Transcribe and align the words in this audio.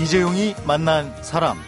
이재용이 0.00 0.54
만난 0.64 1.14
사람. 1.20 1.58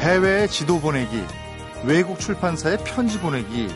해외 0.00 0.48
지도 0.48 0.80
보내기, 0.80 1.24
외국 1.84 2.18
출판사에 2.18 2.78
편지 2.78 3.20
보내기, 3.20 3.72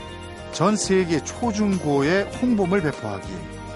전 0.51 0.77
세계 0.77 1.23
초중고에 1.23 2.23
홍보물 2.43 2.83
배포하기. 2.83 3.29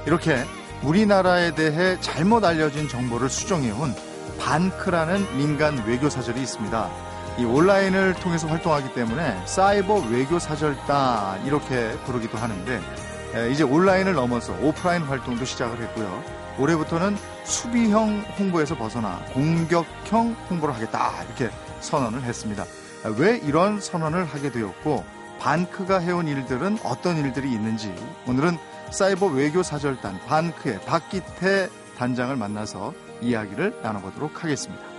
이렇게 0.07 0.43
우리나라에 0.83 1.55
대해 1.55 1.97
잘못 2.01 2.45
알려진 2.45 2.89
정보를 2.89 3.29
수정해온 3.29 3.95
반크라는 4.41 5.39
민간 5.39 5.87
외교 5.87 6.11
사절이 6.11 6.43
있습니다. 6.43 6.91
이 7.39 7.45
온라인을 7.45 8.15
통해서 8.15 8.49
활동하기 8.49 8.95
때문에 8.95 9.47
사이버 9.47 10.03
외교 10.11 10.41
사절단 10.41 11.47
이렇게 11.47 11.93
부르기도 12.05 12.37
하는데 12.37 13.10
이제 13.53 13.63
온라인을 13.63 14.15
넘어서 14.15 14.53
오프라인 14.61 15.03
활동도 15.03 15.45
시작을 15.45 15.81
했고요. 15.81 16.25
올해부터는 16.59 17.17
수비형 17.45 18.25
홍보에서 18.39 18.77
벗어나 18.77 19.21
공격형 19.33 20.37
홍보를 20.51 20.75
하겠다 20.75 21.23
이렇게 21.25 21.51
선언을 21.81 22.23
했습니다. 22.23 22.65
왜 23.17 23.39
이런 23.39 23.81
선언을 23.81 24.25
하게 24.25 24.51
되었고 24.51 25.05
반크가 25.39 26.01
해온 26.01 26.29
일들은 26.29 26.79
어떤 26.85 27.17
일들이 27.17 27.51
있는지 27.51 27.95
오늘은 28.27 28.59
사이버 28.91 29.27
외교 29.27 29.63
사절단 29.63 30.21
반크의 30.27 30.81
박기태 30.83 31.69
단장을 31.97 32.35
만나서 32.37 32.93
이야기를 33.23 33.81
나눠보도록 33.83 34.43
하겠습니다. 34.43 34.90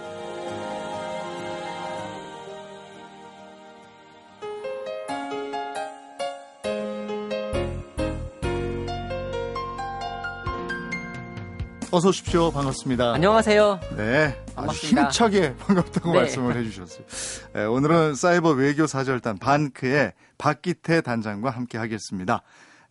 어서 11.93 12.07
오십시오. 12.07 12.51
반갑습니다. 12.51 13.15
안녕하세요. 13.15 13.79
네. 13.97 14.41
반갑습니다. 14.55 15.07
아주 15.07 15.23
힘차게 15.23 15.55
반갑다고 15.57 16.13
네. 16.13 16.19
말씀을 16.19 16.55
해주셨어요. 16.55 17.05
네, 17.53 17.65
오늘은 17.65 18.15
사이버 18.15 18.51
외교 18.51 18.87
사절단 18.87 19.39
반크의 19.39 20.13
박기태 20.37 21.01
단장과 21.01 21.49
함께 21.49 21.77
하겠습니다. 21.77 22.43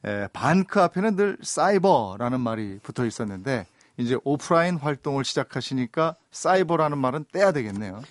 에, 0.04 0.28
반크 0.34 0.82
앞에는 0.82 1.16
늘 1.16 1.38
사이버라는 1.40 2.40
말이 2.40 2.78
붙어 2.82 3.06
있었는데 3.06 3.66
이제 3.96 4.18
오프라인 4.22 4.76
활동을 4.76 5.24
시작하시니까 5.24 6.16
사이버라는 6.30 6.98
말은 6.98 7.24
떼야 7.32 7.52
되겠네요. 7.52 8.02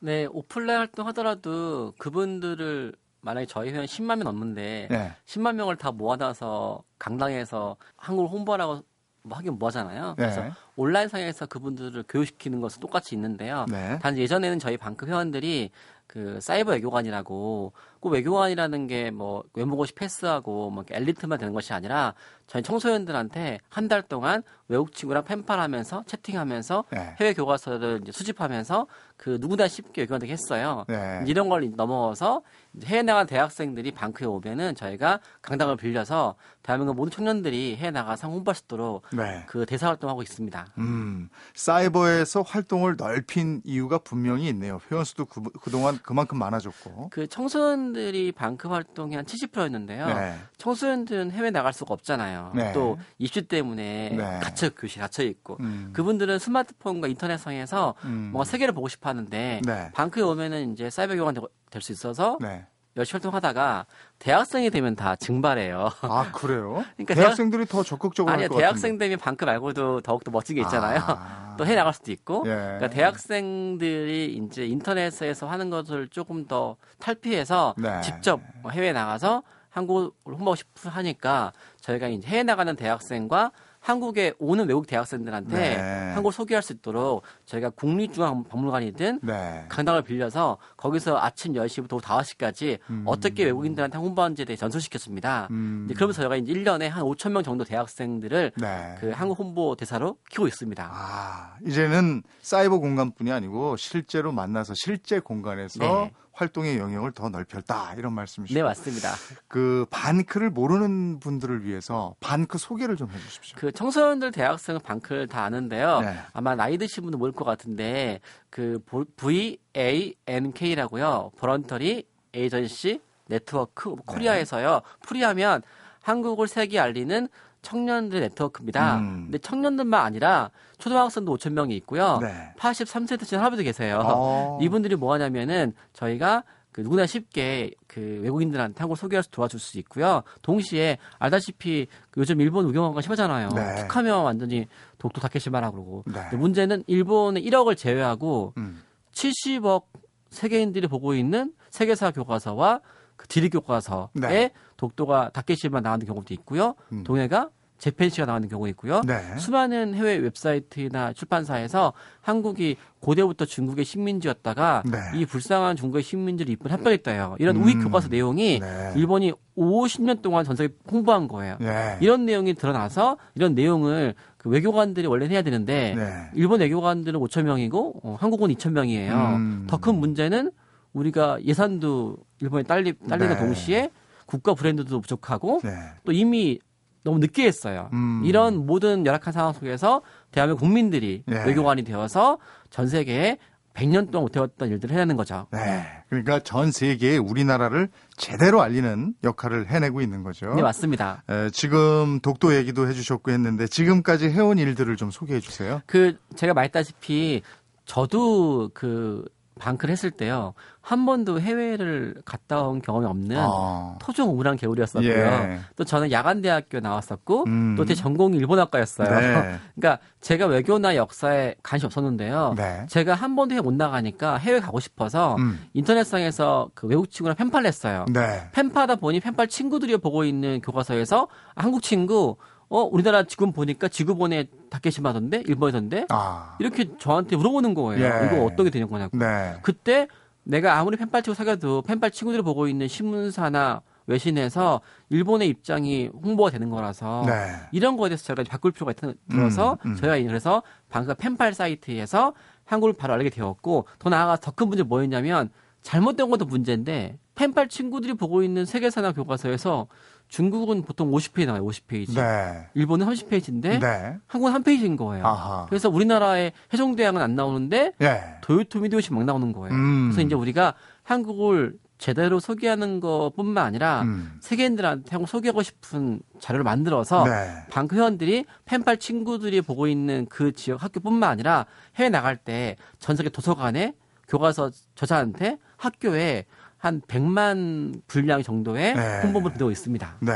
네, 0.00 0.26
오프라인 0.30 0.78
활동 0.78 1.06
하더라도 1.08 1.94
그분들을 1.96 2.94
만약에 3.22 3.46
저희 3.46 3.70
회원 3.70 3.86
10만 3.86 4.16
명 4.16 4.24
넘는데 4.24 4.88
네. 4.90 5.12
10만 5.24 5.54
명을 5.54 5.76
다 5.76 5.90
모아놔서 5.90 6.82
강당에서 6.98 7.76
한국을 7.96 8.30
홍보하라고 8.30 8.74
뭐 8.74 8.82
하긴 9.30 9.58
뭐 9.58 9.68
하잖아요. 9.68 10.14
그래서 10.16 10.42
네. 10.42 10.52
온라인 10.76 11.08
상에서 11.08 11.46
그분들을 11.46 12.04
교육시키는 12.08 12.60
것은 12.60 12.80
똑같이 12.80 13.14
있는데요. 13.14 13.64
네. 13.70 13.98
단 14.00 14.18
예전에는 14.18 14.58
저희 14.58 14.76
방크 14.76 15.06
회원들이 15.06 15.70
그 16.06 16.38
사이버 16.40 16.72
외교관이라고 16.72 17.72
꼭 18.04 18.10
외교관이라는 18.10 18.86
게 18.86 19.10
뭐 19.10 19.44
외모고시 19.54 19.94
패스하고 19.94 20.70
뭐 20.70 20.84
엘리트만 20.90 21.38
되는 21.38 21.52
것이 21.54 21.72
아니라 21.72 22.14
저희 22.46 22.62
청소년들한테 22.62 23.60
한 23.70 23.88
달 23.88 24.02
동안 24.02 24.42
외국 24.68 24.92
친구랑 24.92 25.24
펜팔하면서 25.24 26.04
채팅하면서 26.06 26.84
네. 26.90 27.14
해외 27.20 27.32
교과서를 27.34 28.00
이제 28.02 28.12
수집하면서 28.12 28.86
그 29.16 29.38
누구나 29.40 29.68
쉽게 29.68 30.02
외교관되게 30.02 30.32
했어요. 30.32 30.84
네. 30.88 31.22
이런 31.26 31.48
걸 31.48 31.70
넘어서 31.76 32.42
해외 32.84 33.02
나간 33.02 33.26
대학생들이 33.26 33.92
방크에 33.92 34.26
오면은 34.26 34.74
저희가 34.74 35.20
강당을 35.42 35.76
빌려서 35.76 36.34
대한민국 36.62 36.94
모든 36.96 37.10
청년들이 37.12 37.76
해외 37.76 37.90
나가서 37.90 38.28
홍보할 38.28 38.54
수 38.56 38.64
있도록 38.64 39.04
네. 39.12 39.44
그 39.46 39.64
대사 39.66 39.88
활동하고 39.88 40.22
있습니다. 40.22 40.66
음, 40.78 41.28
사이버에서 41.54 42.42
활동을 42.42 42.96
넓힌 42.96 43.60
이유가 43.64 43.98
분명히 43.98 44.48
있네요. 44.48 44.80
회원 44.90 45.04
수도 45.04 45.24
그, 45.26 45.42
그동안 45.62 45.98
그만큼 46.02 46.38
많아졌고. 46.38 47.08
그 47.10 47.26
청소년 47.28 47.93
들이 47.94 48.32
방크 48.32 48.68
활동이 48.68 49.14
한 49.14 49.24
70%였는데요. 49.24 50.06
네. 50.06 50.34
청소년들은 50.58 51.30
해외 51.30 51.50
나갈 51.50 51.72
수가 51.72 51.94
없잖아요. 51.94 52.52
네. 52.54 52.72
또 52.72 52.98
입시 53.18 53.42
때문에 53.42 54.10
네. 54.10 54.40
갇혀 54.42 54.68
교실 54.68 55.00
갇혀 55.00 55.22
있고 55.22 55.56
음. 55.60 55.90
그분들은 55.94 56.38
스마트폰과 56.38 57.08
인터넷상에서 57.08 57.94
음. 58.04 58.30
뭔가 58.32 58.44
세계를 58.44 58.74
보고 58.74 58.88
싶어 58.88 59.08
하는데 59.08 59.62
네. 59.64 59.90
방크에 59.94 60.22
오면은 60.22 60.72
이제 60.72 60.90
사이버 60.90 61.14
교환 61.14 61.34
될수 61.70 61.92
있어서 61.92 62.38
네. 62.40 62.66
열심히 62.96 63.18
활동하다가 63.18 63.86
대학생이 64.18 64.70
되면 64.70 64.94
다 64.94 65.16
증발해요. 65.16 65.90
아 66.02 66.30
그래요? 66.32 66.84
그러니까 66.96 67.14
대학생들이 67.14 67.66
대학, 67.66 67.70
더 67.70 67.82
적극적으로 67.82 68.32
아니요 68.32 68.48
대학생 68.48 68.98
되면 68.98 69.18
방크 69.18 69.44
말고도 69.44 70.00
더욱더 70.02 70.30
멋진 70.30 70.56
게 70.56 70.62
있잖아요. 70.62 71.00
아. 71.06 71.54
또해 71.56 71.74
나갈 71.74 71.92
수도 71.92 72.12
있고. 72.12 72.44
예. 72.46 72.50
그러니까 72.50 72.90
대학생들이 72.90 74.34
이제 74.36 74.66
인터넷에서 74.66 75.48
하는 75.48 75.70
것을 75.70 76.08
조금 76.08 76.46
더 76.46 76.76
탈피해서 77.00 77.74
네. 77.78 78.00
직접 78.00 78.40
해외 78.70 78.92
나가서 78.92 79.42
한국을 79.70 80.10
홍보하고 80.24 80.54
싶어 80.54 80.88
하니까 80.90 81.52
저희가 81.80 82.08
이제 82.08 82.28
해외 82.28 82.42
나가는 82.44 82.74
대학생과 82.76 83.50
한국에 83.84 84.32
오는 84.38 84.66
외국 84.66 84.86
대학생들한테 84.86 85.56
네. 85.58 85.76
한국을 86.14 86.32
소개할 86.32 86.62
수 86.62 86.72
있도록 86.72 87.22
저희가 87.44 87.68
국립중앙박물관이든 87.68 89.20
네. 89.22 89.66
강당을 89.68 90.00
빌려서 90.00 90.56
거기서 90.78 91.18
아침 91.18 91.52
10시부터 91.52 91.92
오후 91.92 92.00
5시까지 92.00 92.78
음. 92.88 93.02
어떻게 93.04 93.44
외국인들한테 93.44 93.98
홍보하는지에 93.98 94.46
대해 94.46 94.56
전수시켰습니다. 94.56 95.48
음. 95.50 95.86
그러면서 95.94 96.22
저희가 96.22 96.36
이제 96.36 96.54
1년에 96.54 96.88
한 96.88 97.04
5천 97.04 97.32
명 97.32 97.42
정도 97.42 97.64
대학생들을 97.64 98.52
네. 98.56 98.94
그 99.00 99.10
한국 99.10 99.38
홍보 99.38 99.76
대사로 99.76 100.16
키우고 100.30 100.48
있습니다. 100.48 100.90
아, 100.90 101.56
이제는 101.66 102.22
사이버 102.40 102.78
공간뿐이 102.78 103.30
아니고 103.30 103.76
실제로 103.76 104.32
만나서 104.32 104.72
실제 104.74 105.20
공간에서 105.20 105.80
네. 105.80 106.12
활동의 106.34 106.78
영역을 106.78 107.12
더 107.12 107.28
넓혔다 107.28 107.94
이런 107.96 108.12
말씀이시죠? 108.12 108.58
네 108.58 108.62
맞습니다. 108.62 109.10
그 109.48 109.86
반크를 109.90 110.50
모르는 110.50 111.20
분들을 111.20 111.64
위해서 111.64 112.14
반크 112.20 112.58
소개를 112.58 112.96
좀 112.96 113.10
해주십시오. 113.10 113.56
그 113.58 113.72
청소년들 113.72 114.32
대학생은 114.32 114.80
반크를 114.80 115.28
다 115.28 115.44
아는데요. 115.44 116.00
네. 116.00 116.16
아마 116.32 116.54
나이 116.54 116.76
드신 116.76 117.04
분은 117.04 117.18
모를 117.18 117.32
것 117.32 117.44
같은데 117.44 118.20
그 118.50 118.78
V 119.16 119.58
A 119.76 120.14
N 120.26 120.52
K라고요. 120.52 121.30
버런터리 121.38 122.06
에이전시 122.34 123.00
네트워크 123.26 123.94
코리아에서요. 123.94 124.82
풀이하면 125.02 125.62
한국을 126.02 126.48
세계 126.48 126.78
알리는 126.78 127.28
청년들 127.62 128.20
네트워크입니다. 128.20 128.98
음. 128.98 129.22
근데 129.24 129.38
청년들만 129.38 130.04
아니라 130.04 130.50
초등학생도 130.84 131.34
5천 131.36 131.52
명이 131.52 131.74
있고요. 131.78 132.18
네. 132.20 132.52
83세대쯤 132.58 133.38
할아버지 133.38 133.64
계세요. 133.64 134.02
어. 134.04 134.58
이분들이 134.60 134.96
뭐 134.96 135.14
하냐면은 135.14 135.72
저희가 135.94 136.44
그 136.72 136.82
누구나 136.82 137.06
쉽게 137.06 137.70
그 137.86 138.20
외국인들한테 138.22 138.78
한국 138.78 138.96
소개할 138.96 139.22
수 139.22 139.30
도와줄 139.30 139.60
수 139.60 139.78
있고요. 139.78 140.22
동시에 140.42 140.98
알다시피 141.18 141.86
그 142.10 142.20
요즘 142.20 142.40
일본 142.42 142.66
우경화가 142.66 143.00
심하잖아요. 143.00 143.48
네. 143.50 143.76
툭하면 143.76 144.24
완전히 144.24 144.66
독도 144.98 145.22
다케시마라 145.22 145.70
그러고. 145.70 146.04
네. 146.06 146.36
문제는 146.36 146.84
일본의 146.86 147.42
1억을 147.46 147.78
제외하고 147.78 148.52
음. 148.58 148.82
70억 149.12 149.84
세계인들이 150.30 150.88
보고 150.88 151.14
있는 151.14 151.54
세계사 151.70 152.10
교과서와 152.10 152.80
그 153.16 153.26
지리 153.28 153.48
교과서에 153.48 154.08
네. 154.14 154.50
독도가 154.76 155.30
다케시마 155.32 155.80
나오는 155.80 156.04
경우도 156.04 156.34
있고요. 156.34 156.74
음. 156.92 157.04
동해가 157.04 157.48
Japan 157.78 158.02
Sea가 158.02 158.26
나오는 158.26 158.48
경우 158.48 158.68
있고요. 158.68 159.02
네. 159.02 159.36
수많은 159.36 159.94
해외 159.94 160.16
웹사이트나 160.16 161.12
출판사에서 161.12 161.92
한국이 162.20 162.76
고대부터 163.00 163.44
중국의 163.44 163.84
식민지였다가 163.84 164.82
네. 164.86 164.98
이 165.14 165.26
불쌍한 165.26 165.76
중국의 165.76 166.02
식민지를 166.02 166.52
일본이 166.52 166.70
합병했다요. 166.70 167.36
이런 167.38 167.56
우익 167.56 167.76
음. 167.76 167.84
교과서 167.84 168.08
내용이 168.08 168.60
네. 168.60 168.92
일본이 168.96 169.32
50년 169.56 170.22
동안 170.22 170.44
전 170.44 170.56
세계 170.56 170.72
홍보한 170.90 171.28
거예요. 171.28 171.56
네. 171.60 171.98
이런 172.00 172.24
내용이 172.24 172.54
드러나서 172.54 173.18
이런 173.34 173.54
내용을 173.54 174.14
그 174.38 174.48
외교관들이 174.48 175.06
원래 175.06 175.26
해야 175.26 175.42
되는데 175.42 175.94
네. 175.96 176.30
일본 176.34 176.60
외교관들은 176.60 177.20
5천 177.20 177.42
명이고 177.42 178.00
어, 178.02 178.16
한국은 178.18 178.50
2천 178.50 178.72
명이에요. 178.72 179.14
음. 179.14 179.66
더큰 179.68 179.96
문제는 179.96 180.50
우리가 180.92 181.38
예산도 181.44 182.16
일본에 182.40 182.62
딸리, 182.62 182.94
딸리는 183.08 183.34
네. 183.34 183.40
동시에 183.40 183.90
국가 184.26 184.54
브랜드도 184.54 185.00
부족하고 185.00 185.60
네. 185.62 185.70
또 186.04 186.12
이미 186.12 186.58
너무 187.04 187.18
늦게 187.18 187.46
했어요. 187.46 187.88
음. 187.92 188.22
이런 188.24 188.66
모든 188.66 189.06
열악한 189.06 189.32
상황 189.32 189.52
속에서 189.52 190.02
대한민국 190.32 190.64
국민들이 190.64 191.22
네. 191.26 191.44
외교관이 191.44 191.84
되어서 191.84 192.38
전 192.70 192.88
세계에 192.88 193.38
100년 193.74 194.10
동안 194.10 194.22
못해왔던 194.24 194.70
일들을 194.70 194.94
해내는 194.94 195.16
거죠. 195.16 195.46
네. 195.50 195.84
그러니까 196.08 196.38
전 196.38 196.70
세계에 196.70 197.16
우리나라를 197.18 197.88
제대로 198.16 198.62
알리는 198.62 199.14
역할을 199.24 199.68
해내고 199.68 200.00
있는 200.00 200.22
거죠. 200.22 200.54
네, 200.54 200.62
맞습니다. 200.62 201.24
에, 201.28 201.50
지금 201.50 202.20
독도 202.20 202.54
얘기도 202.54 202.88
해주셨고 202.88 203.32
했는데 203.32 203.66
지금까지 203.66 204.30
해온 204.30 204.58
일들을 204.58 204.96
좀 204.96 205.10
소개해 205.10 205.40
주세요. 205.40 205.82
그, 205.86 206.16
제가 206.36 206.54
말했다시피 206.54 207.42
저도 207.84 208.70
그 208.72 209.24
방크를 209.58 209.92
했을 209.92 210.10
때요. 210.10 210.54
한 210.80 211.06
번도 211.06 211.40
해외를 211.40 212.16
갔다 212.24 212.62
온 212.62 212.82
경험이 212.82 213.06
없는 213.06 213.36
아. 213.38 213.96
토종 214.00 214.30
우물한 214.30 214.56
개울이었었고요. 214.56 215.10
예. 215.10 215.60
또 215.76 215.84
저는 215.84 216.10
야간대학교 216.10 216.80
나왔었고 216.80 217.44
음. 217.46 217.74
또제 217.76 217.94
전공이 217.94 218.36
일본학과였어요. 218.36 219.08
네. 219.08 219.58
그러니까 219.74 220.02
제가 220.20 220.46
외교나 220.46 220.96
역사에 220.96 221.54
관심 221.62 221.86
없었는데요. 221.86 222.54
네. 222.56 222.84
제가 222.88 223.14
한 223.14 223.36
번도 223.36 223.54
해외 223.54 223.62
못 223.62 223.72
나가니까 223.74 224.36
해외 224.36 224.60
가고 224.60 224.80
싶어서 224.80 225.36
음. 225.36 225.60
인터넷상에서 225.72 226.70
그 226.74 226.86
외국 226.86 227.10
친구랑 227.10 227.36
펜팔 227.36 227.64
했어요. 227.64 228.04
네. 228.12 228.48
펜파다 228.52 228.96
보니 228.96 229.20
펜팔 229.20 229.48
친구들이 229.48 229.96
보고 229.96 230.24
있는 230.24 230.60
교과서에서 230.60 231.28
한국 231.54 231.82
친구 231.82 232.36
어 232.68 232.80
우리나라 232.82 233.22
지금 233.24 233.52
보니까 233.52 233.88
지구본에 233.88 234.46
다케시마던데 234.70 235.42
일본이던데 235.46 236.06
아. 236.08 236.56
이렇게 236.58 236.88
저한테 236.98 237.36
물어보는 237.36 237.74
거예요. 237.74 238.04
예. 238.04 238.26
이거 238.26 238.44
어떻게 238.44 238.70
되는 238.70 238.88
거냐고. 238.88 239.16
네. 239.16 239.54
그때 239.62 240.08
내가 240.42 240.78
아무리 240.78 240.96
펜팔 240.96 241.22
치고 241.22 241.34
사귀어도 241.34 241.82
펜팔 241.82 242.10
친구들이 242.10 242.42
보고 242.42 242.66
있는 242.68 242.88
신문사나 242.88 243.80
외신에서 244.06 244.80
일본의 245.08 245.48
입장이 245.48 246.10
홍보가 246.22 246.50
되는 246.50 246.68
거라서 246.68 247.22
네. 247.26 247.32
이런 247.72 247.96
거에 247.96 248.10
대해서 248.10 248.24
제가 248.24 248.42
바꿀 248.48 248.72
필요가 248.72 248.92
들어서 248.92 249.78
음, 249.86 249.92
음. 249.92 249.96
저희가 249.96 250.28
그래서 250.28 250.62
방금 250.90 251.14
펜팔 251.16 251.54
사이트에서 251.54 252.34
한국을 252.64 252.92
바로 252.94 253.14
알게 253.14 253.30
되었고 253.30 253.86
더 253.98 254.10
나아가 254.10 254.36
더 254.36 254.50
큰 254.50 254.68
문제 254.68 254.82
뭐였냐면 254.82 255.50
잘못된 255.82 256.28
것도 256.30 256.44
문제인데 256.44 257.18
펜팔 257.34 257.68
친구들이 257.68 258.14
보고 258.14 258.42
있는 258.42 258.64
세계사나 258.64 259.12
교과서에서 259.12 259.86
중국은 260.28 260.82
보통 260.82 261.10
50페이지 261.10 261.46
나와요. 261.46 261.64
50페이지. 261.66 262.14
네. 262.14 262.66
일본은 262.74 263.06
30페이지인데 263.06 263.80
네. 263.80 264.16
한국은 264.26 264.52
한 264.54 264.62
페이지인 264.62 264.96
거예요. 264.96 265.26
아하. 265.26 265.66
그래서 265.68 265.88
우리나라의 265.90 266.52
세종대왕은 266.72 267.20
안 267.20 267.34
나오는데 267.34 267.92
네. 267.98 268.22
도요토미 268.40 268.88
히데요시 268.88 269.12
막 269.12 269.24
나오는 269.24 269.52
거예요. 269.52 269.74
음. 269.74 270.10
그래서 270.10 270.26
이제 270.26 270.34
우리가 270.34 270.74
한국을 271.02 271.76
제대로 271.98 272.40
소개하는 272.40 273.00
것뿐만 273.00 273.64
아니라 273.64 274.02
음. 274.02 274.38
세계인들한테 274.40 275.10
한국 275.12 275.28
소개하고 275.28 275.62
싶은 275.62 276.20
자료를 276.40 276.64
만들어서 276.64 277.24
네. 277.24 277.30
방크 277.70 277.94
회원들이 277.94 278.46
펜팔 278.64 278.96
친구들이 278.98 279.60
보고 279.60 279.86
있는 279.86 280.26
그 280.28 280.52
지역 280.52 280.82
학교뿐만 280.82 281.30
아니라 281.30 281.66
해외 281.96 282.08
나갈 282.08 282.36
때 282.36 282.76
전 282.98 283.14
세계 283.16 283.28
도서관에 283.28 283.94
교과서 284.28 284.70
저자한테 284.94 285.58
학교에 285.76 286.46
한 286.84 287.00
100만 287.00 288.02
분량 288.06 288.42
정도의 288.42 288.94
네. 288.94 289.20
홍보물을 289.22 289.54
보내고 289.54 289.70
있습니다. 289.70 290.16
네. 290.20 290.32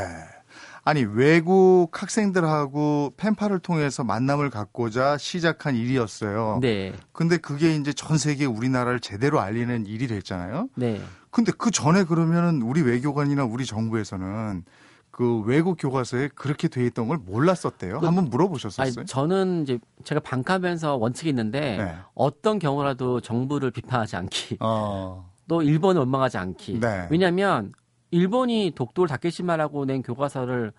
아니 0.83 1.03
외국 1.03 1.89
학생들하고 1.91 3.13
펜팔을 3.17 3.59
통해서 3.59 4.03
만남을 4.03 4.49
갖고자 4.49 5.19
시작한 5.19 5.75
일이었어요. 5.75 6.57
네. 6.59 6.93
근데 7.11 7.37
그게 7.37 7.75
이제 7.75 7.93
전 7.93 8.17
세계 8.17 8.45
우리나라를 8.45 8.99
제대로 8.99 9.39
알리는 9.39 9.85
일이 9.85 10.07
됐잖아요. 10.07 10.69
네. 10.73 10.99
근데 11.29 11.51
그 11.55 11.69
전에 11.69 12.03
그러면은 12.03 12.63
우리 12.63 12.81
외교관이나 12.81 13.43
우리 13.45 13.67
정부에서는 13.67 14.63
그 15.11 15.41
외국 15.41 15.75
교과서에 15.79 16.29
그렇게 16.33 16.67
돼 16.67 16.83
있던 16.87 17.07
걸 17.07 17.17
몰랐었대요. 17.17 17.99
그, 17.99 18.05
한번 18.07 18.25
물어보셨었어요? 18.29 18.93
아니, 19.01 19.05
저는 19.05 19.63
이제 19.63 19.77
제가 20.03 20.21
방카면서 20.21 20.95
원칙이 20.95 21.29
있는데 21.29 21.77
네. 21.77 21.95
어떤 22.15 22.57
경우라도 22.57 23.21
정부를 23.21 23.69
비판하지 23.69 24.15
않기. 24.15 24.57
어. 24.61 25.28
또 25.49 25.61
일본을 25.61 25.99
원망하지 25.99 26.37
않기. 26.37 26.79
네. 26.79 27.07
왜냐하면 27.09 27.73
일본이 28.11 28.71
독도를 28.73 29.09
다케시마라고 29.09 29.83
낸 29.85 30.01
교과서를 30.01 30.71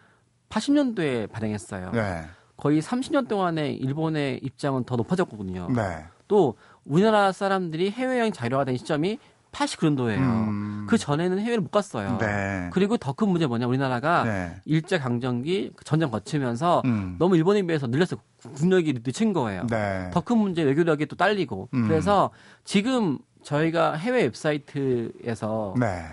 80년도에 0.49 1.31
발행했어요. 1.31 1.90
네. 1.93 2.25
거의 2.56 2.81
30년 2.81 3.28
동안에 3.28 3.72
일본의 3.72 4.40
입장은 4.43 4.84
더 4.84 4.96
높아졌거든요. 4.96 5.69
네. 5.75 6.05
또 6.28 6.55
우리나라 6.84 7.32
사람들이 7.32 7.90
해외여행 7.90 8.32
자료화 8.32 8.64
된 8.64 8.76
시점이 8.76 9.19
89년도예요. 9.52 10.19
음. 10.19 10.87
그 10.88 10.96
전에는 10.96 11.40
해외를 11.40 11.61
못 11.61 11.70
갔어요. 11.72 12.19
네. 12.19 12.70
그리고 12.72 12.96
더 12.96 13.12
큰 13.12 13.28
문제 13.28 13.46
뭐냐 13.46 13.67
우리나라가 13.67 14.22
네. 14.25 14.55
일제 14.64 14.99
강점기 14.99 15.72
전쟁 15.84 16.11
거치면서 16.11 16.82
음. 16.84 17.17
너무 17.19 17.37
일본에 17.37 17.62
비해서 17.62 17.88
늘렸어요. 17.88 18.20
국력이 18.55 19.00
늦춘 19.05 19.32
거예요. 19.32 19.67
네. 19.69 20.11
더큰 20.12 20.38
문제 20.38 20.62
외교력이 20.62 21.06
또 21.06 21.17
딸리고 21.17 21.69
음. 21.75 21.88
그래서 21.88 22.31
지금 22.64 23.19
저희가 23.43 23.95
해외 23.95 24.23
웹사이트에서 24.25 25.75
네. 25.79 26.05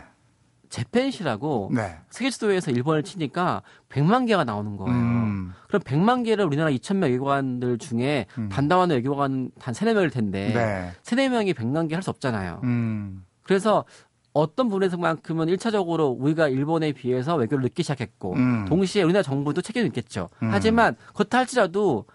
재팬시라고 0.69 1.71
네. 1.73 1.97
세계 2.09 2.29
지도에서 2.29 2.71
일본을 2.71 3.03
치니까 3.03 3.61
100만 3.89 4.27
개가 4.27 4.43
나오는 4.43 4.75
거예요. 4.75 4.93
음. 4.93 5.53
그럼 5.67 5.81
100만 5.81 6.25
개를 6.25 6.45
우리나라 6.45 6.69
2,000명 6.71 7.03
외교관들 7.03 7.77
중에 7.77 8.25
음. 8.37 8.49
단다완 8.49 8.89
외교관 8.89 9.51
단 9.59 9.73
3, 9.73 9.87
4명일 9.89 10.11
텐데 10.11 10.51
네. 10.53 10.91
3, 11.03 11.19
4명이 11.19 11.53
100만 11.53 11.87
개 11.89 11.95
할 11.95 12.03
수 12.03 12.09
없잖아요. 12.09 12.59
음. 12.63 13.23
그래서 13.43 13.85
어떤 14.33 14.67
부분에서만큼은 14.67 15.47
1차적으로 15.47 16.15
우리가 16.19 16.47
일본에 16.49 16.91
비해서 16.91 17.35
외교를 17.35 17.63
늦기 17.63 17.81
시작했고 17.83 18.33
음. 18.33 18.65
동시에 18.67 19.03
우리나라 19.03 19.23
정부도 19.23 19.61
책임이 19.61 19.87
있겠죠. 19.87 20.29
음. 20.43 20.49
하지만 20.51 20.95
그렇다 21.15 21.37
할지라도 21.39 22.05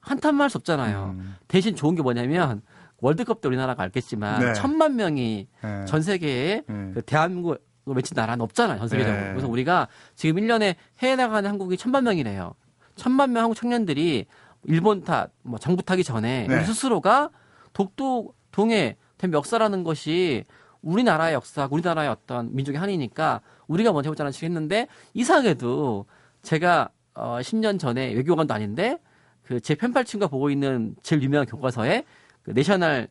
한탄만 0.00 0.42
할 0.44 0.50
수 0.50 0.58
없잖아요. 0.58 1.14
음. 1.18 1.34
대신 1.48 1.74
좋은 1.74 1.94
게 1.94 2.02
뭐냐면 2.02 2.60
월드컵 3.00 3.40
때 3.40 3.48
우리나라가 3.48 3.82
알겠지만 3.82 4.40
네. 4.40 4.52
천만 4.54 4.96
명이 4.96 5.48
네. 5.62 5.84
전 5.86 6.02
세계에 6.02 6.62
네. 6.66 6.90
그 6.94 7.02
대한민국 7.02 7.58
외친 7.86 8.14
나라는 8.14 8.42
없잖아요. 8.42 8.78
전 8.78 8.88
세계적으로. 8.88 9.20
네. 9.20 9.30
그래서 9.30 9.48
우리가 9.48 9.88
지금 10.14 10.40
1년에 10.40 10.76
해외 10.98 11.16
나가는 11.16 11.48
한국이 11.48 11.76
천만 11.76 12.04
명이래요. 12.04 12.54
천만 12.94 13.32
명 13.32 13.44
한국 13.44 13.56
청년들이 13.56 14.26
일본 14.64 15.02
탓, 15.02 15.30
뭐 15.42 15.58
정부 15.58 15.82
타기 15.82 16.04
전에 16.04 16.46
네. 16.46 16.54
우리 16.54 16.64
스스로가 16.64 17.30
독도 17.72 18.34
동해 18.52 18.96
된 19.16 19.32
역사라는 19.32 19.84
것이 19.84 20.44
우리나라의 20.82 21.34
역사, 21.34 21.68
우리나라의 21.70 22.08
어떤 22.08 22.54
민족의 22.54 22.78
한이니까 22.78 23.40
우리가 23.66 23.92
먼저 23.92 24.08
해보자는 24.08 24.32
식으로 24.32 24.50
했는데 24.50 24.86
이상하게도 25.14 26.06
제가 26.42 26.90
어 27.14 27.38
10년 27.40 27.78
전에 27.78 28.12
외교관도 28.14 28.54
아닌데 28.54 28.98
그제 29.42 29.74
펜팔 29.74 30.04
친구가 30.04 30.28
보고 30.30 30.50
있는 30.50 30.94
제일 31.02 31.22
유명한 31.22 31.46
교과서에 31.46 32.04
그 32.42 32.50
내셔널 32.50 33.08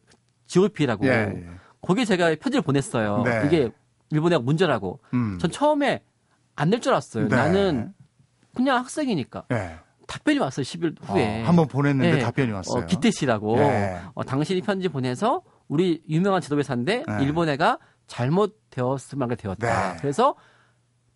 GOP라고 0.47 1.05
예, 1.05 1.11
예. 1.11 1.45
거기에 1.81 2.05
제가 2.05 2.35
편지를 2.39 2.61
보냈어요. 2.61 3.23
네. 3.23 3.43
이게 3.45 3.69
일본의 4.11 4.41
문제라고. 4.41 4.99
음. 5.13 5.37
전 5.39 5.51
처음에 5.51 6.03
안낼줄 6.55 6.91
알았어요. 6.91 7.27
네. 7.27 7.35
나는 7.35 7.93
그냥 8.55 8.77
학생이니까. 8.77 9.45
네. 9.49 9.77
답변이 10.07 10.39
왔어요. 10.39 10.63
10일 10.63 10.95
후에. 11.01 11.43
어, 11.43 11.45
한번 11.45 11.67
보냈는데 11.67 12.17
네. 12.17 12.19
답변이 12.19 12.51
왔어요. 12.51 12.83
어, 12.83 12.85
기태 12.87 13.11
씨라고. 13.11 13.57
네. 13.57 13.99
어, 14.15 14.23
당신이 14.23 14.61
편지 14.61 14.89
보내서 14.89 15.43
우리 15.67 16.01
유명한 16.09 16.41
지도회사인데 16.41 17.03
네. 17.07 17.17
일본 17.23 17.47
애가 17.47 17.77
잘못되었을 18.07 19.17
만하게 19.19 19.35
되었다. 19.35 19.93
네. 19.93 19.97
그래서 20.01 20.35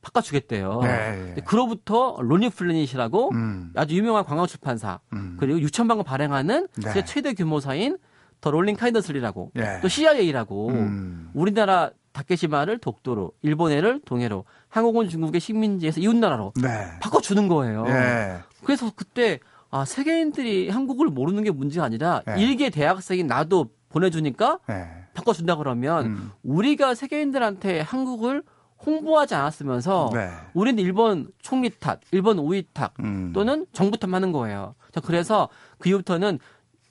바꿔주겠대요. 0.04 0.82
네. 0.82 1.36
그로부터 1.46 2.18
로니 2.20 2.50
플래닛이라고 2.50 3.32
음. 3.34 3.72
아주 3.76 3.96
유명한 3.96 4.24
관광 4.24 4.46
출판사 4.46 5.00
음. 5.14 5.38
그리고 5.40 5.60
6천 5.60 5.88
방을 5.88 6.04
발행하는 6.04 6.68
세계 6.80 7.04
최대 7.04 7.34
규모사인 7.34 7.98
더 8.42 8.52
롤링 8.52 8.76
카이더슬리라고 8.76 9.52
네. 9.56 9.80
또 9.82 9.88
CIA라고 9.88 10.70
음. 10.70 11.32
우리나라 11.34 11.90
다케시마를 12.12 12.78
독도로, 12.78 13.32
일본해를 13.42 14.02
동해로, 14.06 14.46
한국은 14.68 15.10
중국의 15.10 15.42
식민지에서 15.42 16.00
이웃나라로 16.00 16.54
네. 16.62 16.70
바꿔주는 17.02 17.48
거예요. 17.48 17.86
네. 17.86 18.38
그래서 18.64 18.92
그때 18.96 19.40
아 19.72 19.84
세계인들이 19.86 20.70
한국을 20.70 21.08
모르는 21.08 21.44
게 21.44 21.50
문제가 21.50 21.86
아니라 21.86 22.22
네. 22.28 22.40
일개 22.40 22.70
대학생인 22.70 23.26
나도 23.26 23.70
보내주니까 23.90 24.60
네. 24.68 24.88
바꿔준다 25.16 25.56
그러면 25.56 26.06
음. 26.06 26.32
우리가 26.44 26.94
세계인들한테 26.94 27.80
한국을 27.82 28.44
홍보하지 28.86 29.36
않았으면서 29.36 30.10
네. 30.14 30.30
우리는 30.54 30.82
일본 30.84 31.32
총리 31.42 31.70
탓, 31.70 32.00
일본 32.12 32.40
우위 32.40 32.66
탓 32.74 32.94
음. 33.00 33.32
또는 33.34 33.66
정부 33.74 33.98
탓하는 33.98 34.32
거예요. 34.32 34.76
자, 34.92 35.00
그래서 35.00 35.50
그 35.80 35.90
이후부터는 35.90 36.40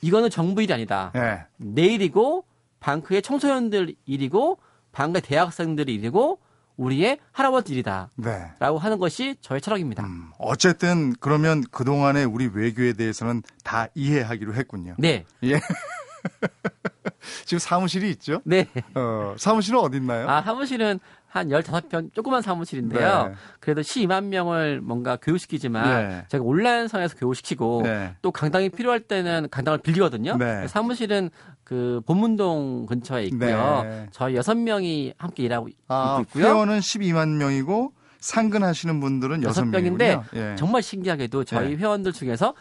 이거는 0.00 0.30
정부 0.30 0.62
일이 0.62 0.72
아니다. 0.72 1.12
네. 1.14 1.44
내일이고 1.58 2.44
방크의 2.80 3.22
청소년들 3.22 3.94
일이고 4.04 4.58
방과 4.90 5.20
대학생들이 5.20 5.94
일이고 5.94 6.40
우리의 6.76 7.18
할아버지 7.30 7.74
일이다. 7.74 8.10
네. 8.16 8.50
라고 8.58 8.78
하는 8.78 8.98
것이 8.98 9.36
저의 9.40 9.60
철학입니다. 9.60 10.04
음, 10.04 10.30
어쨌든 10.38 11.12
그러면 11.20 11.62
그동안에 11.70 12.24
우리 12.24 12.48
외교에 12.52 12.94
대해서는 12.94 13.42
다 13.62 13.86
이해하기로 13.94 14.54
했군요. 14.54 14.94
네. 14.98 15.24
예. 15.44 15.60
지금 17.44 17.58
사무실이 17.58 18.10
있죠? 18.12 18.40
네. 18.44 18.68
어, 18.94 19.34
사무실은 19.38 19.78
어디 19.78 19.98
있나요? 19.98 20.28
아, 20.28 20.42
사무실은 20.42 20.98
한 21.32 21.48
15편 21.48 22.12
조그만 22.12 22.42
사무실인데요. 22.42 23.28
네. 23.28 23.34
그래도 23.58 23.80
12만 23.80 24.24
명을 24.24 24.82
뭔가 24.82 25.16
교육시키지만 25.16 26.08
네. 26.08 26.24
제가 26.28 26.44
온라인상에서 26.44 27.16
교육시키고 27.16 27.80
네. 27.84 28.14
또 28.20 28.30
강당이 28.30 28.68
필요할 28.68 29.00
때는 29.00 29.48
강당을 29.50 29.78
빌리거든요. 29.78 30.36
네. 30.36 30.68
사무실은 30.68 31.30
그 31.64 32.02
본문동 32.04 32.84
근처에 32.84 33.24
있고요. 33.24 33.82
네. 33.82 34.08
저희 34.10 34.34
6명이 34.34 35.14
함께 35.16 35.44
일하고 35.44 35.68
아, 35.88 36.18
있고요. 36.20 36.44
회원은 36.44 36.80
12만 36.80 37.36
명이고 37.38 37.92
상근하시는 38.22 39.00
분들은 39.00 39.40
6명인데 39.40 40.22
예. 40.36 40.54
정말 40.56 40.82
신기하게도 40.82 41.44
저희 41.44 41.70
네. 41.70 41.76
회원들 41.76 42.12
중에서 42.12 42.54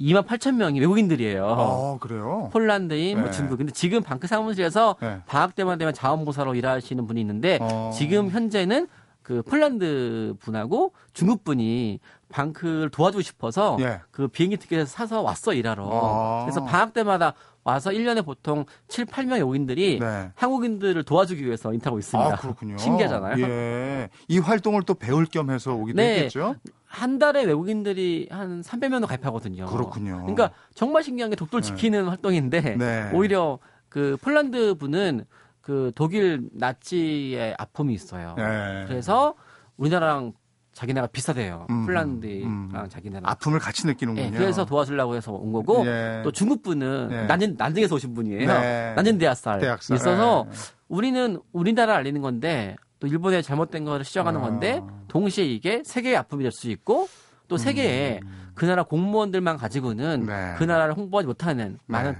2만 0.00 0.26
8천 0.26 0.56
명이 0.56 0.80
외국인들이에요. 0.80 1.46
아, 1.46 1.98
그래요? 2.00 2.50
폴란드인, 2.52 3.18
뭐 3.18 3.26
네. 3.26 3.30
중국. 3.32 3.56
근데 3.56 3.72
지금 3.72 4.02
방크 4.02 4.26
사무실에서 4.26 4.96
네. 5.00 5.20
방학 5.26 5.54
때만 5.54 5.78
되면 5.78 5.94
자원봉사로 5.94 6.54
일하시는 6.54 7.06
분이 7.06 7.20
있는데 7.20 7.58
어. 7.60 7.90
지금 7.94 8.28
현재는 8.30 8.88
그 9.22 9.42
폴란드 9.42 10.34
분하고 10.38 10.92
중국 11.12 11.44
분이 11.44 11.98
방크를 12.28 12.90
도와주고 12.90 13.22
싶어서 13.22 13.76
예. 13.80 14.00
그 14.10 14.28
비행기 14.28 14.56
티켓을 14.56 14.86
사서 14.86 15.22
왔어 15.22 15.52
일하러. 15.52 15.88
아. 15.90 16.44
그래서 16.44 16.64
방학 16.64 16.92
때마다 16.92 17.34
와서 17.66 17.90
1년에 17.90 18.24
보통 18.24 18.64
7, 18.86 19.06
8명의 19.06 19.38
외국인들이 19.38 19.98
네. 19.98 20.30
한국인들을 20.36 21.02
도와주기 21.02 21.44
위해서 21.44 21.72
인터하고 21.72 21.98
있습니다. 21.98 22.34
아, 22.34 22.36
그렇군요. 22.36 22.78
신기하잖아요. 22.78 23.44
예. 23.44 24.08
이 24.28 24.38
활동을 24.38 24.84
또 24.84 24.94
배울 24.94 25.26
겸 25.26 25.50
해서 25.50 25.74
오기도 25.74 25.96
네. 25.96 26.14
했겠죠? 26.18 26.54
한 26.84 27.18
달에 27.18 27.42
외국인들이 27.42 28.28
한 28.30 28.62
300명도 28.62 29.08
가입하거든요. 29.08 29.66
그렇군요. 29.66 30.18
그러니까 30.18 30.52
정말 30.76 31.02
신기한 31.02 31.30
게 31.30 31.34
독도를 31.34 31.62
네. 31.62 31.66
지키는 31.66 32.04
활동인데 32.06 32.76
네. 32.76 33.10
오히려 33.12 33.58
그 33.88 34.16
폴란드 34.22 34.76
분은 34.76 35.24
그 35.60 35.90
독일 35.96 36.48
나치의 36.52 37.56
아픔이 37.58 37.92
있어요. 37.94 38.34
네. 38.36 38.84
그래서 38.86 39.34
우리나라랑 39.76 40.34
자기네가 40.76 41.06
비슷하대요. 41.06 41.66
음, 41.70 41.86
폴란드랑 41.86 42.42
음. 42.44 42.88
자기네랑 42.90 43.22
아픔을 43.24 43.58
같이 43.58 43.86
느끼는군요. 43.86 44.30
네, 44.30 44.36
그래서 44.36 44.66
도와주려고 44.66 45.16
해서 45.16 45.32
온 45.32 45.50
거고 45.50 45.86
예. 45.86 46.20
또 46.22 46.30
중국 46.30 46.62
분은 46.62 47.08
예. 47.12 47.22
난진 47.22 47.54
난징에서 47.56 47.94
오신 47.94 48.12
분이에요. 48.12 48.46
네. 48.46 48.92
난징 48.94 49.16
대학살, 49.16 49.58
대학살. 49.58 49.96
있어서 49.96 50.46
예. 50.46 50.56
우리는 50.88 51.40
우리나라 51.52 51.92
를 51.92 51.98
알리는 52.00 52.20
건데 52.20 52.76
또 53.00 53.06
일본의 53.06 53.42
잘못된 53.42 53.86
거를 53.86 54.04
시정하는 54.04 54.40
아. 54.40 54.42
건데 54.44 54.82
동시에 55.08 55.46
이게 55.46 55.82
세계의 55.82 56.14
아픔이 56.18 56.42
될 56.42 56.52
수 56.52 56.68
있고 56.68 57.08
또 57.48 57.56
세계에 57.56 58.20
음. 58.22 58.50
그 58.54 58.66
나라 58.66 58.82
공무원들만 58.82 59.56
가지고는 59.56 60.26
네. 60.26 60.54
그 60.58 60.64
나라를 60.64 60.94
홍보하지 60.94 61.26
못하는 61.26 61.78
많은 61.86 62.12
네. 62.12 62.18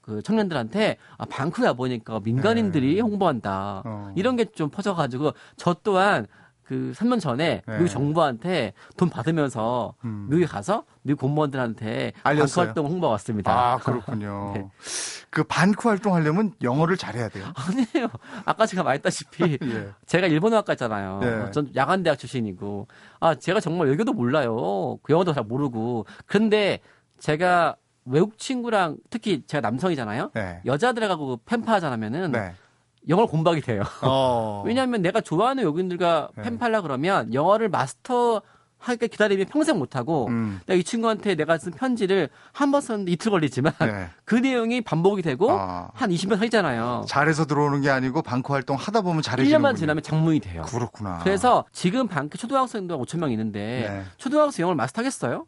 그 0.00 0.22
청년들한테 0.22 0.96
아 1.18 1.24
방크가 1.24 1.74
보니까 1.74 2.18
민간인들이 2.24 2.96
네. 2.96 3.00
홍보한다 3.00 3.82
어. 3.84 4.12
이런 4.16 4.34
게 4.34 4.46
좀 4.46 4.70
퍼져가지고 4.70 5.34
저 5.56 5.74
또한 5.84 6.26
그 6.66 6.92
3년 6.96 7.20
전에 7.20 7.62
네. 7.64 7.76
미국 7.76 7.88
정부한테 7.88 8.72
돈 8.96 9.08
받으면서 9.08 9.94
음. 10.04 10.26
미국에 10.28 10.46
가서 10.46 10.84
미국 11.02 11.20
공무원들한테 11.20 12.12
알렸어요. 12.24 12.46
반크 12.46 12.60
활동 12.60 12.86
홍보 12.86 13.08
왔습니다. 13.08 13.52
아 13.52 13.76
그렇군요. 13.78 14.52
네. 14.56 14.68
그 15.30 15.44
반크 15.44 15.88
활동 15.88 16.14
하려면 16.14 16.52
영어를 16.62 16.96
잘해야 16.96 17.28
돼요. 17.28 17.44
아니에요. 17.54 18.08
아까 18.44 18.66
제가 18.66 18.82
말했다시피 18.82 19.58
예. 19.62 19.88
제가 20.06 20.26
일본어학과 20.26 20.72
있잖아요. 20.72 21.20
네. 21.20 21.50
전 21.52 21.70
야간 21.76 22.02
대학 22.02 22.18
출신이고 22.18 22.88
아 23.20 23.36
제가 23.36 23.60
정말 23.60 23.86
외교도 23.88 24.12
몰라요. 24.12 24.98
그 25.02 25.12
영어도 25.12 25.32
잘 25.32 25.44
모르고 25.44 26.06
그런데 26.26 26.80
제가 27.20 27.76
외국 28.06 28.38
친구랑 28.38 28.96
특히 29.08 29.44
제가 29.46 29.60
남성이잖아요. 29.60 30.30
네. 30.34 30.60
여자들하고 30.66 31.40
펜파하자면은 31.46 32.32
네. 32.32 32.54
영어를 33.08 33.28
공부하게 33.28 33.60
돼요. 33.60 33.82
어. 34.02 34.62
왜냐하면 34.66 35.02
내가 35.02 35.20
좋아하는 35.20 35.62
외국인들과 35.64 36.28
네. 36.36 36.42
펜팔라 36.42 36.80
그러면 36.82 37.32
영어를 37.32 37.68
마스터 37.68 38.42
하게 38.78 39.06
기다리면 39.06 39.46
평생 39.46 39.78
못하고 39.78 40.26
음. 40.28 40.60
내가 40.66 40.76
이 40.78 40.84
친구한테 40.84 41.34
내가 41.34 41.56
쓴 41.58 41.72
편지를 41.72 42.28
한 42.52 42.70
번 42.70 42.80
썼는데 42.82 43.10
이틀 43.10 43.30
걸리지만 43.30 43.72
네. 43.80 44.08
그 44.24 44.34
내용이 44.34 44.82
반복이 44.82 45.22
되고 45.22 45.50
아. 45.50 45.88
한 45.94 46.10
20년 46.10 46.36
사있잖아요. 46.38 47.04
잘해서 47.08 47.46
들어오는 47.46 47.80
게 47.80 47.90
아니고 47.90 48.22
방크 48.22 48.52
활동 48.52 48.76
하다 48.76 49.00
보면 49.00 49.22
잘해지는 49.22 49.58
1년만 49.60 49.76
지나면 49.76 50.02
장문이 50.02 50.40
돼요. 50.40 50.62
그렇구나. 50.66 51.20
그래서 51.22 51.64
지금 51.72 52.06
방크 52.06 52.36
초등학생도 52.38 53.02
5천 53.04 53.18
명 53.18 53.30
있는데 53.32 53.86
네. 53.88 54.04
초등학생 54.18 54.64
영어를 54.64 54.76
마스터하겠어요? 54.76 55.46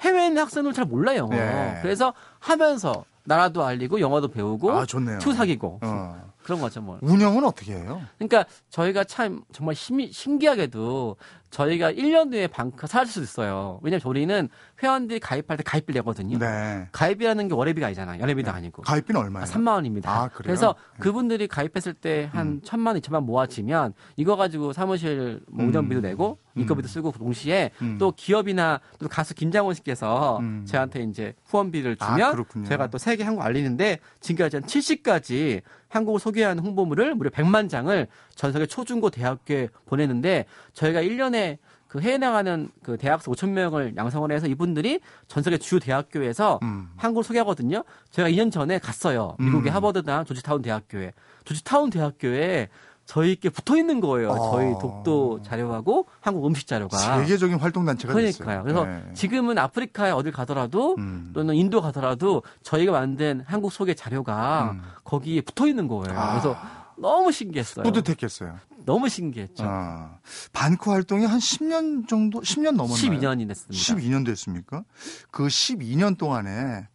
해외 0.00 0.26
있는 0.28 0.40
학생은 0.40 0.72
잘 0.72 0.84
몰라요. 0.86 1.26
네. 1.28 1.78
그래서 1.82 2.14
하면서 2.38 3.04
나라도 3.24 3.64
알리고 3.64 4.00
영어도 4.00 4.28
배우고 4.28 4.72
아, 4.72 4.86
좋네요. 4.86 5.18
투 5.18 5.34
사귀고 5.34 5.80
어. 5.82 6.29
그런 6.42 6.60
거죠, 6.60 6.80
뭐. 6.80 6.98
운영은 7.02 7.44
어떻게 7.44 7.74
해요? 7.74 8.02
그러니까 8.18 8.44
저희가 8.70 9.04
참 9.04 9.42
정말 9.52 9.74
힘이, 9.74 10.10
신기하게도 10.12 11.16
저희가 11.50 11.92
1년 11.92 12.30
뒤에 12.30 12.46
방크 12.46 12.86
사라질 12.86 13.12
수도 13.12 13.24
있어요. 13.24 13.80
왜냐면 13.82 14.00
저희는 14.00 14.48
회원들이 14.82 15.20
가입할 15.20 15.56
때 15.56 15.62
가입비 15.64 15.92
내거든요. 15.94 16.38
네. 16.38 16.88
가입이라는 16.92 17.48
게 17.48 17.54
월회비가 17.54 17.88
아니잖아요. 17.88 18.20
연회비도 18.22 18.50
네. 18.50 18.56
아니고. 18.56 18.82
가입비는 18.82 19.20
얼마예요? 19.20 19.44
아, 19.44 19.46
3만 19.46 19.74
원입니다. 19.74 20.10
아, 20.10 20.28
그래서 20.32 20.74
네. 20.94 21.00
그분들이 21.00 21.48
가입했을 21.48 21.94
때한 21.94 22.46
음. 22.46 22.60
1천만, 22.62 23.00
2천만 23.00 23.24
모아지면 23.24 23.94
이거 24.16 24.36
가지고 24.36 24.72
사무실 24.72 25.40
뭐 25.48 25.66
운전비도 25.66 26.00
음. 26.00 26.02
내고 26.02 26.38
인건비도 26.56 26.86
음. 26.86 26.88
쓰고 26.88 27.12
동시에 27.12 27.70
음. 27.82 27.96
또 27.98 28.12
기업이나 28.12 28.80
또 28.98 29.08
가수 29.08 29.34
김장원 29.34 29.74
씨께서 29.74 30.38
음. 30.38 30.64
저한테 30.66 31.02
이제 31.02 31.34
후원비를 31.46 31.96
아, 32.00 32.06
주면 32.06 32.34
아, 32.38 32.68
제가 32.68 32.88
또 32.88 32.98
세계 32.98 33.24
한국 33.24 33.42
알리는데 33.42 33.98
지금까지 34.20 34.56
한 34.56 34.64
70가지 34.64 35.62
한국을 35.88 36.20
소개하는 36.20 36.62
홍보물을 36.62 37.14
무려 37.16 37.30
100만 37.30 37.68
장을 37.68 38.06
전 38.34 38.52
세계 38.52 38.66
초중고 38.66 39.10
대학교에 39.10 39.68
보내는데 39.86 40.46
저희가 40.72 41.02
1년에 41.02 41.39
그 41.88 42.00
해외 42.00 42.18
나가는 42.18 42.70
그 42.84 42.96
대학생 42.96 43.34
5천 43.34 43.50
명을 43.50 43.94
양성을 43.96 44.30
해서 44.30 44.46
이분들이 44.46 45.00
전 45.26 45.42
세계 45.42 45.58
주요 45.58 45.80
대학교에서 45.80 46.60
음. 46.62 46.88
한국을 46.96 47.24
소개하거든요. 47.24 47.82
제가 48.10 48.28
2년 48.28 48.52
전에 48.52 48.78
갔어요. 48.78 49.34
미국의 49.40 49.72
음. 49.72 49.74
하버드나 49.74 50.22
조지타운 50.22 50.62
대학교에. 50.62 51.12
조지타운 51.44 51.90
대학교에 51.90 52.68
저희께 53.06 53.48
붙어 53.48 53.76
있는 53.76 53.98
거예요. 54.00 54.30
아. 54.30 54.36
저희 54.52 54.72
독도 54.78 55.42
자료하고 55.42 56.06
한국 56.20 56.46
음식 56.46 56.68
자료가 56.68 56.96
세계적인 56.96 57.58
활동 57.58 57.84
단체가 57.84 58.14
그러니까요. 58.14 58.62
됐어요. 58.62 58.62
그래서 58.62 58.84
네. 58.84 59.14
지금은 59.14 59.58
아프리카에 59.58 60.12
어딜 60.12 60.30
가더라도 60.30 60.94
음. 60.96 61.32
또는 61.34 61.56
인도 61.56 61.80
가더라도 61.80 62.44
저희가 62.62 62.92
만든 62.92 63.42
한국 63.48 63.72
소개 63.72 63.94
자료가 63.94 64.70
음. 64.74 64.82
거기에 65.02 65.40
붙어 65.40 65.66
있는 65.66 65.88
거예요. 65.88 66.16
아. 66.16 66.30
그래서 66.30 66.56
너무 67.00 67.32
신기했어요. 67.32 67.82
뿌듯했겠어요. 67.82 68.58
너무 68.84 69.08
신기했죠. 69.08 69.64
아, 69.66 70.18
반크 70.52 70.90
활동이 70.90 71.24
한 71.24 71.38
10년 71.38 72.08
정도, 72.08 72.40
10년 72.40 72.76
넘었나요? 72.76 72.96
12년이 72.96 73.48
됐습니다. 73.48 73.72
12년 73.72 74.26
됐습니까? 74.26 74.84
그 75.30 75.46
12년 75.46 76.18
동안에 76.18 76.88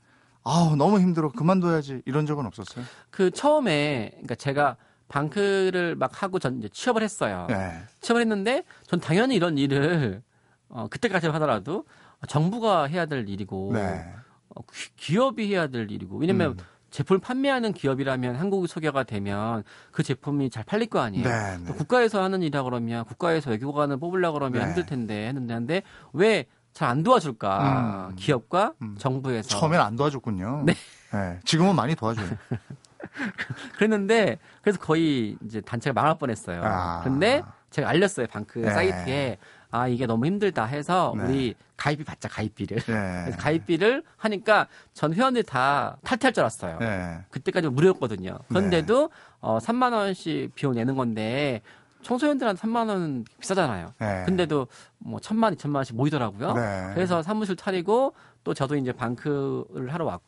아우 0.44 0.76
너무 0.76 1.00
힘들어 1.00 1.32
그만둬야지 1.32 2.04
이런 2.06 2.26
적은 2.26 2.46
없었어요? 2.46 2.86
그 3.10 3.32
처음에 3.32 4.10
그러니까 4.12 4.36
제가 4.36 4.78
방크를 5.08 5.96
막 5.96 6.22
하고 6.22 6.40
전 6.40 6.60
이제 6.60 6.70
취업을 6.70 7.02
했어요. 7.02 7.48
네. 7.50 7.82
취업을 8.02 8.22
했는데 8.22 8.64
전 8.86 9.00
당연히 9.00 9.36
이런 9.36 9.58
일을 9.58 10.22
어, 10.70 10.88
그때까지 10.88 11.28
하더라도 11.28 11.86
정부가 12.28 12.86
해야 12.86 13.06
될 13.06 13.28
일이고 13.28 13.72
네. 13.74 14.06
어, 14.50 14.62
기업이 14.98 15.48
해야 15.52 15.68
될 15.68 15.90
일이고 15.90 16.18
왜냐면 16.18 16.52
음. 16.52 16.58
제품을 16.96 17.20
판매하는 17.20 17.74
기업이라면 17.74 18.38
한국 18.38 18.66
소개가 18.68 19.04
되면 19.04 19.66
그 19.92 20.02
제품이 20.02 20.50
잘 20.50 20.64
팔릴 20.64 20.88
거 20.88 21.00
아니에요. 21.00 21.28
네, 21.28 21.58
네. 21.58 21.74
국가에서 21.74 22.24
하는 22.24 22.42
일이라 22.42 22.64
그러면 22.64 23.04
국가에서 23.04 23.50
외교관을 23.52 23.98
뽑으려 23.98 24.32
그러면 24.32 24.62
네. 24.62 24.68
힘들 24.68 24.86
텐데 24.86 25.28
했는데 25.28 25.84
왜잘 26.14 26.88
안 26.88 27.04
도와줄까? 27.04 28.08
음. 28.12 28.16
기업과 28.16 28.76
음. 28.82 28.96
정부에서 28.98 29.50
처음엔 29.50 29.82
안 29.82 29.98
도와줬군요. 29.98 30.64
네. 30.66 30.74
네. 31.12 31.40
지금은 31.44 31.76
많이 31.76 31.96
도와줘요. 31.96 32.28
그랬는데 33.76 34.40
그래서 34.62 34.80
거의 34.80 35.38
이제 35.44 35.60
단체가 35.60 35.94
망할 35.94 36.18
뻔했어요. 36.18 36.62
아. 36.64 37.02
근데 37.04 37.44
제가 37.72 37.90
알렸어요 37.90 38.28
방크 38.28 38.60
네. 38.60 38.72
사이트에 38.72 39.38
아 39.72 39.88
이게 39.88 40.06
너무 40.06 40.26
힘들다 40.26 40.66
해서 40.66 41.14
네. 41.18 41.24
우리 41.24 41.56
가입비 41.78 42.04
받자 42.04 42.30
가입비를 42.30 42.78
네. 42.80 43.32
가입비를 43.38 44.04
하니까 44.18 44.68
전 44.94 45.14
회원들 45.14 45.44
다 45.44 45.98
탈퇴할 46.04 46.34
줄 46.34 46.42
알았어요. 46.42 46.80
네. 46.80 47.20
그때까지 47.30 47.68
무료였거든요. 47.70 48.40
그런데도 48.48 49.02
네. 49.02 49.16
어 49.42 49.58
3만 49.60 49.94
원씩 49.94 50.56
비용 50.56 50.74
내는 50.74 50.96
건데 50.96 51.62
청소년들한테 52.04 52.62
3만 52.62 52.88
원은 52.88 53.26
비싸잖아요. 53.40 53.94
네. 54.00 54.24
근데도 54.26 54.68
뭐 55.00 55.20
천만, 55.20 55.54
이천만 55.54 55.80
원씩 55.80 55.96
모이더라고요. 55.96 56.54
네. 56.54 56.92
그래서 56.94 57.24
사무실 57.24 57.56
차리고 57.56 58.14
또 58.44 58.54
저도 58.54 58.76
이제 58.76 58.92
반크를 58.92 59.92
하러 59.92 60.06
왔, 60.06 60.22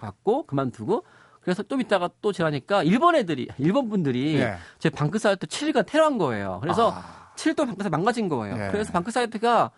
갔고 0.00 0.46
그만두고 0.46 1.04
그래서 1.42 1.62
좀 1.62 1.80
있다가 1.80 2.10
또 2.20 2.32
지나니까 2.32 2.82
일본 2.82 3.16
애들이 3.16 3.48
일본 3.58 3.88
분들이 3.88 4.38
네. 4.38 4.56
제 4.78 4.88
반크 4.90 5.18
사이트 5.18 5.46
7일간 5.46 5.86
테러한 5.86 6.18
거예요. 6.18 6.58
그래서 6.62 6.92
아. 6.94 7.19
7일 7.40 7.56
동안 7.56 7.68
반크 7.68 7.82
사이트 7.82 7.94
망가진 7.94 8.28
거예요. 8.28 8.56
네. 8.56 8.70
그래서 8.70 8.92
반크 8.92 9.10
사이트가 9.10 9.70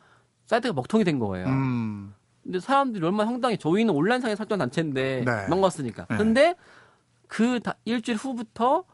사이트가 0.47 0.75
먹통이 0.75 1.05
된 1.05 1.19
거예요. 1.19 1.47
음. 1.47 2.15
근데 2.43 2.59
사람들이 2.59 3.05
얼마나 3.05 3.31
황당해. 3.31 3.57
저희는 3.57 3.95
온라인상에 3.95 4.35
설정 4.35 4.59
단체인데 4.59 5.25
네. 5.25 5.49
망갔으니까. 5.49 6.07
네. 6.11 6.17
근데 6.17 6.55
그 7.29 7.61
다, 7.61 7.75
일주일 7.85 8.17
후부터 8.17 8.85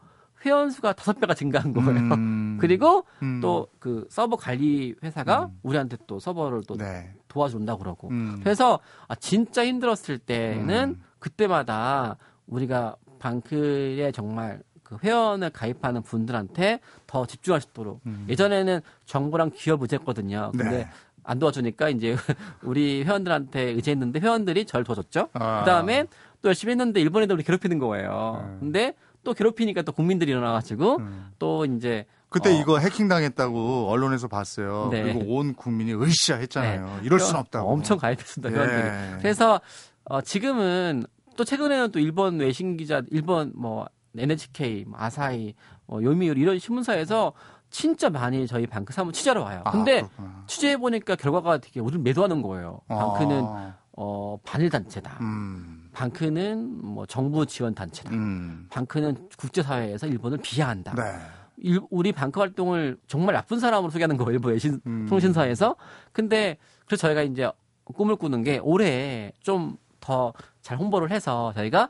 회원 0.45 0.69
수가 0.69 0.93
다섯 0.93 1.19
배가 1.19 1.33
증가한 1.33 1.73
거예요. 1.73 1.99
음. 2.13 2.57
그리고 2.61 3.05
음. 3.23 3.41
또그 3.41 4.07
서버 4.09 4.35
관리 4.35 4.95
회사가 5.03 5.45
음. 5.45 5.59
우리한테 5.63 5.97
또 6.05 6.19
서버를 6.19 6.61
또 6.67 6.77
네. 6.77 7.11
도와준다 7.27 7.75
그러고. 7.77 8.09
음. 8.09 8.39
그래서 8.43 8.79
아 9.07 9.15
진짜 9.15 9.65
힘들었을 9.65 10.19
때는 10.19 10.89
음. 10.89 11.03
그때마다 11.17 12.17
우리가 12.45 12.95
방크에 13.17 14.11
정말 14.11 14.61
그 14.89 14.97
회원을 15.03 15.51
가입하는 15.51 16.01
분들한테 16.01 16.79
더 17.05 17.25
집중할 17.25 17.61
수 17.61 17.67
있도록 17.71 18.01
음. 18.07 18.25
예전에는 18.27 18.81
정부랑 19.05 19.51
기업 19.55 19.83
의제했거든요. 19.83 20.51
근데 20.51 20.69
네. 20.69 20.89
안 21.23 21.37
도와주니까 21.37 21.89
이제 21.89 22.15
우리 22.63 23.03
회원들한테 23.03 23.61
의지했는데 23.61 24.19
회원들이 24.19 24.65
절 24.65 24.83
도와줬죠. 24.83 25.29
아. 25.33 25.59
그다음에 25.59 26.05
또 26.41 26.49
열심히 26.49 26.71
했는데 26.71 27.01
일본 27.01 27.21
애들 27.23 27.35
우리 27.35 27.43
괴롭히는 27.43 27.77
거예요. 27.77 28.43
네. 28.43 28.57
근데 28.59 28.93
또 29.23 29.33
괴롭히니까 29.33 29.83
또 29.83 29.91
국민들이 29.91 30.31
일어나가지고 30.31 30.97
음. 30.97 31.29
또 31.37 31.65
이제 31.65 32.05
그때 32.29 32.49
어. 32.49 32.59
이거 32.59 32.79
해킹 32.79 33.07
당했다고 33.07 33.89
언론에서 33.89 34.27
봤어요. 34.27 34.89
네. 34.91 35.03
그리고 35.03 35.35
온 35.35 35.53
국민이 35.53 35.93
으쌰 35.93 36.35
했잖아요. 36.35 36.85
네. 36.85 36.91
이럴 37.03 37.19
순 37.19 37.35
없다고. 37.35 37.69
엄청 37.69 37.97
가입했습니다, 37.99 38.49
회원들이. 38.49 38.81
네. 38.81 39.17
그래서 39.19 39.61
어, 40.05 40.21
지금은 40.21 41.05
또 41.35 41.43
최근에는 41.43 41.91
또 41.91 41.99
일본 41.99 42.39
외신 42.39 42.75
기자, 42.75 43.01
일본 43.11 43.51
뭐 43.55 43.87
NHK, 44.17 44.85
뭐 44.87 44.99
아사히, 44.99 45.53
뭐 45.85 46.03
요미우리 46.03 46.41
이런 46.41 46.59
신문사에서 46.59 47.33
진짜 47.69 48.09
많이 48.09 48.47
저희 48.47 48.65
방크 48.65 48.93
사무 48.93 49.11
취재하러 49.11 49.43
와요. 49.43 49.61
아, 49.65 49.71
근데 49.71 50.03
아, 50.17 50.43
취재해 50.47 50.77
보니까 50.77 51.15
결과가 51.15 51.59
되게 51.59 51.79
우리를 51.79 52.01
매도하는 52.01 52.41
거예요. 52.41 52.81
방크는 52.87 53.43
아. 53.45 53.77
어, 53.93 54.37
반일 54.43 54.69
단체다. 54.69 55.17
음. 55.21 55.89
방크는 55.91 56.85
뭐 56.85 57.05
정부 57.05 57.45
지원 57.45 57.75
단체다. 57.75 58.11
음. 58.11 58.67
방크는 58.69 59.27
국제 59.37 59.61
사회에서 59.61 60.07
일본을 60.07 60.39
비하한다. 60.41 60.95
네. 60.95 61.03
일, 61.57 61.81
우리 61.89 62.11
방크 62.11 62.39
활동을 62.39 62.97
정말 63.07 63.35
나쁜 63.35 63.59
사람으로 63.59 63.91
소개하는 63.91 64.17
거예요. 64.17 64.31
일부 64.33 64.49
외신 64.49 64.79
음. 64.87 65.05
통신사에서. 65.09 65.75
근데 66.11 66.57
그래서 66.85 67.01
저희가 67.07 67.21
이제 67.23 67.51
꿈을 67.83 68.15
꾸는 68.15 68.43
게 68.43 68.59
올해 68.59 69.31
좀 69.41 69.77
더 69.99 70.33
잘 70.61 70.77
홍보를 70.77 71.11
해서 71.11 71.53
저희가 71.55 71.89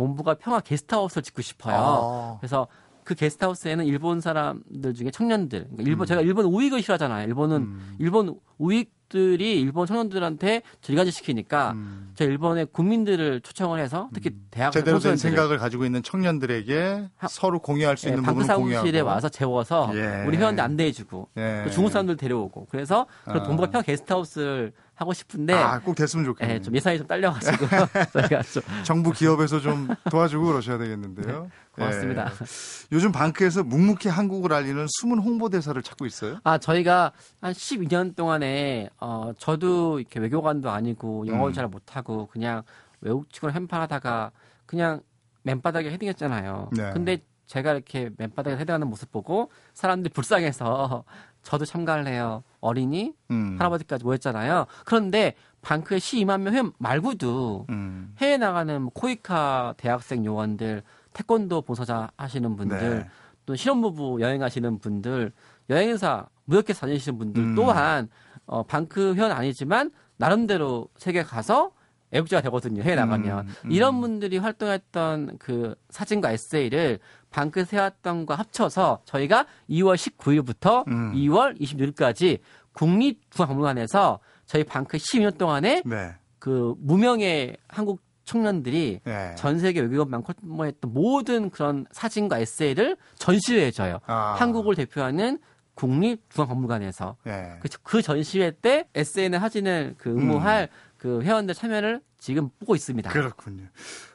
동북아 0.00 0.32
평화 0.34 0.60
게스트하우스를 0.60 1.22
짓고 1.22 1.42
싶어요. 1.42 1.76
아. 1.76 2.36
그래서 2.40 2.66
그 3.04 3.14
게스트하우스에는 3.14 3.84
일본 3.84 4.22
사람들 4.22 4.94
중에 4.94 5.10
청년들, 5.10 5.64
그러니까 5.64 5.82
일본 5.82 6.04
음. 6.04 6.06
제가 6.06 6.22
일본 6.22 6.46
우익을 6.46 6.80
싫어하잖아요. 6.80 7.26
일본은 7.28 7.56
음. 7.56 7.96
일본 7.98 8.40
우익 8.56 8.98
들이 9.10 9.60
일본 9.60 9.88
청년들한테 9.88 10.62
질가지 10.82 11.10
시키니까 11.10 11.72
음. 11.72 12.12
저 12.14 12.24
일본의 12.24 12.66
국민들을 12.66 13.40
초청을 13.40 13.80
해서 13.80 14.08
특히 14.14 14.30
음. 14.30 14.46
대학 14.52 14.70
제대로 14.70 15.00
된 15.00 15.16
생각을 15.16 15.58
가지고 15.58 15.84
있는 15.84 16.00
청년들에게 16.00 17.08
하, 17.16 17.28
서로 17.28 17.58
공유할 17.58 17.96
수 17.96 18.06
예, 18.06 18.10
있는 18.10 18.22
부분을 18.22 18.54
공유하고 18.54 19.04
와서 19.04 19.28
재워서 19.28 19.90
예. 19.94 20.24
우리 20.28 20.36
회원들 20.36 20.62
안내해주고 20.62 21.28
예. 21.38 21.62
또 21.64 21.70
중국 21.70 21.90
사람들 21.90 22.16
데려오고 22.16 22.68
그래서 22.70 23.06
아. 23.24 23.42
동북아 23.42 23.70
평 23.70 23.82
게스트하우스를 23.82 24.72
하고 25.00 25.14
싶은데 25.14 25.54
아, 25.54 25.80
꼭 25.80 25.94
됐으면 25.94 26.26
좋겠네요. 26.26 26.56
예, 26.56 26.60
좀 26.60 26.76
예산이 26.76 26.98
좀 26.98 27.06
딸려가지고 27.06 27.66
저희가 28.12 28.42
좀 28.42 28.62
정부 28.84 29.12
기업에서 29.12 29.58
좀 29.58 29.88
도와주고 30.10 30.44
그러셔야 30.44 30.76
되겠는데요. 30.76 31.44
네, 31.44 31.50
고맙습니다. 31.72 32.30
예. 32.30 32.44
요즘 32.92 33.10
방크에서 33.10 33.62
묵묵히 33.64 34.10
한국을 34.10 34.52
알리는 34.52 34.86
숨은 35.00 35.18
홍보대사를 35.20 35.80
찾고 35.82 36.04
있어요? 36.04 36.38
아 36.44 36.58
저희가 36.58 37.12
한 37.40 37.52
12년 37.54 38.14
동안에 38.14 38.90
어 38.98 39.32
저도 39.38 40.00
이렇게 40.00 40.20
외교관도 40.20 40.68
아니고 40.70 41.26
영어를 41.26 41.52
음. 41.52 41.54
잘 41.54 41.66
못하고 41.66 42.26
그냥 42.26 42.62
외국 43.00 43.32
친구를 43.32 43.54
햄파하다가 43.54 44.32
그냥 44.66 45.00
맨바닥에 45.44 45.90
헤딩했잖아요. 45.92 46.68
네. 46.76 46.90
근데 46.92 47.22
제가 47.46 47.72
이렇게 47.72 48.10
맨바닥에 48.18 48.58
헤딩하는 48.58 48.86
모습 48.86 49.10
보고 49.10 49.50
사람들이 49.72 50.12
불쌍해서 50.12 51.04
저도 51.42 51.64
참가를 51.64 52.06
해요. 52.06 52.42
어린이, 52.60 53.14
음. 53.30 53.56
할아버지까지 53.58 54.04
모였잖아요. 54.04 54.66
그런데 54.84 55.34
방크에 55.62 55.98
12만 55.98 56.40
명 56.42 56.54
회원 56.54 56.72
말고도 56.78 57.66
음. 57.70 58.14
해외 58.18 58.36
나가는 58.36 58.82
뭐 58.82 58.90
코이카 58.94 59.74
대학생 59.76 60.24
요원들, 60.24 60.82
태권도 61.12 61.62
보서자 61.62 62.10
하시는 62.16 62.56
분들, 62.56 62.98
네. 62.98 63.08
또 63.46 63.56
실업부부 63.56 64.20
여행하시는 64.20 64.78
분들, 64.78 65.32
여행사, 65.70 66.26
무역회사 66.44 66.86
다니시는 66.86 67.18
분들 67.18 67.42
음. 67.42 67.54
또한 67.54 68.08
어, 68.46 68.62
방크 68.62 69.14
회원 69.14 69.32
아니지만 69.32 69.90
나름대로 70.16 70.88
세계 70.96 71.22
가서 71.22 71.72
애국자가 72.12 72.42
되거든요. 72.42 72.82
해외 72.82 72.96
나가면. 72.96 73.46
음, 73.46 73.54
음. 73.64 73.70
이런 73.70 74.00
분들이 74.00 74.38
활동했던 74.38 75.38
그 75.38 75.74
사진과 75.90 76.32
에세이를 76.32 76.98
방크 77.30 77.64
세웠던과 77.64 78.34
합쳐서 78.34 79.02
저희가 79.04 79.46
2월 79.70 79.96
19일부터 79.96 80.86
음. 80.88 81.12
2월 81.14 81.58
26일까지 81.60 82.40
국립중앙박물관에서 82.72 84.20
저희 84.46 84.64
방크 84.64 84.96
12년 84.98 85.38
동안에 85.38 85.82
네. 85.84 86.14
그 86.38 86.74
무명의 86.78 87.56
한국 87.68 88.00
청년들이 88.24 89.00
네. 89.04 89.34
전 89.36 89.58
세계 89.58 89.80
외교관 89.80 90.22
방문했던 90.22 90.92
모든 90.92 91.50
그런 91.50 91.86
사진과 91.90 92.38
에세이를 92.38 92.96
전시회해줘요. 93.16 93.98
아. 94.06 94.34
한국을 94.38 94.76
대표하는 94.76 95.38
국립중앙박물관에서 95.74 97.16
네. 97.24 97.58
그, 97.60 97.68
그 97.82 98.02
전시회 98.02 98.50
때 98.50 98.88
에세이나 98.94 99.38
사진을 99.40 99.94
그 99.98 100.10
응모할 100.10 100.68
음. 100.70 100.90
그 100.96 101.22
회원들 101.22 101.54
참여를 101.54 102.02
지금 102.18 102.50
보고 102.58 102.74
있습니다. 102.74 103.10
그렇군요. 103.10 103.64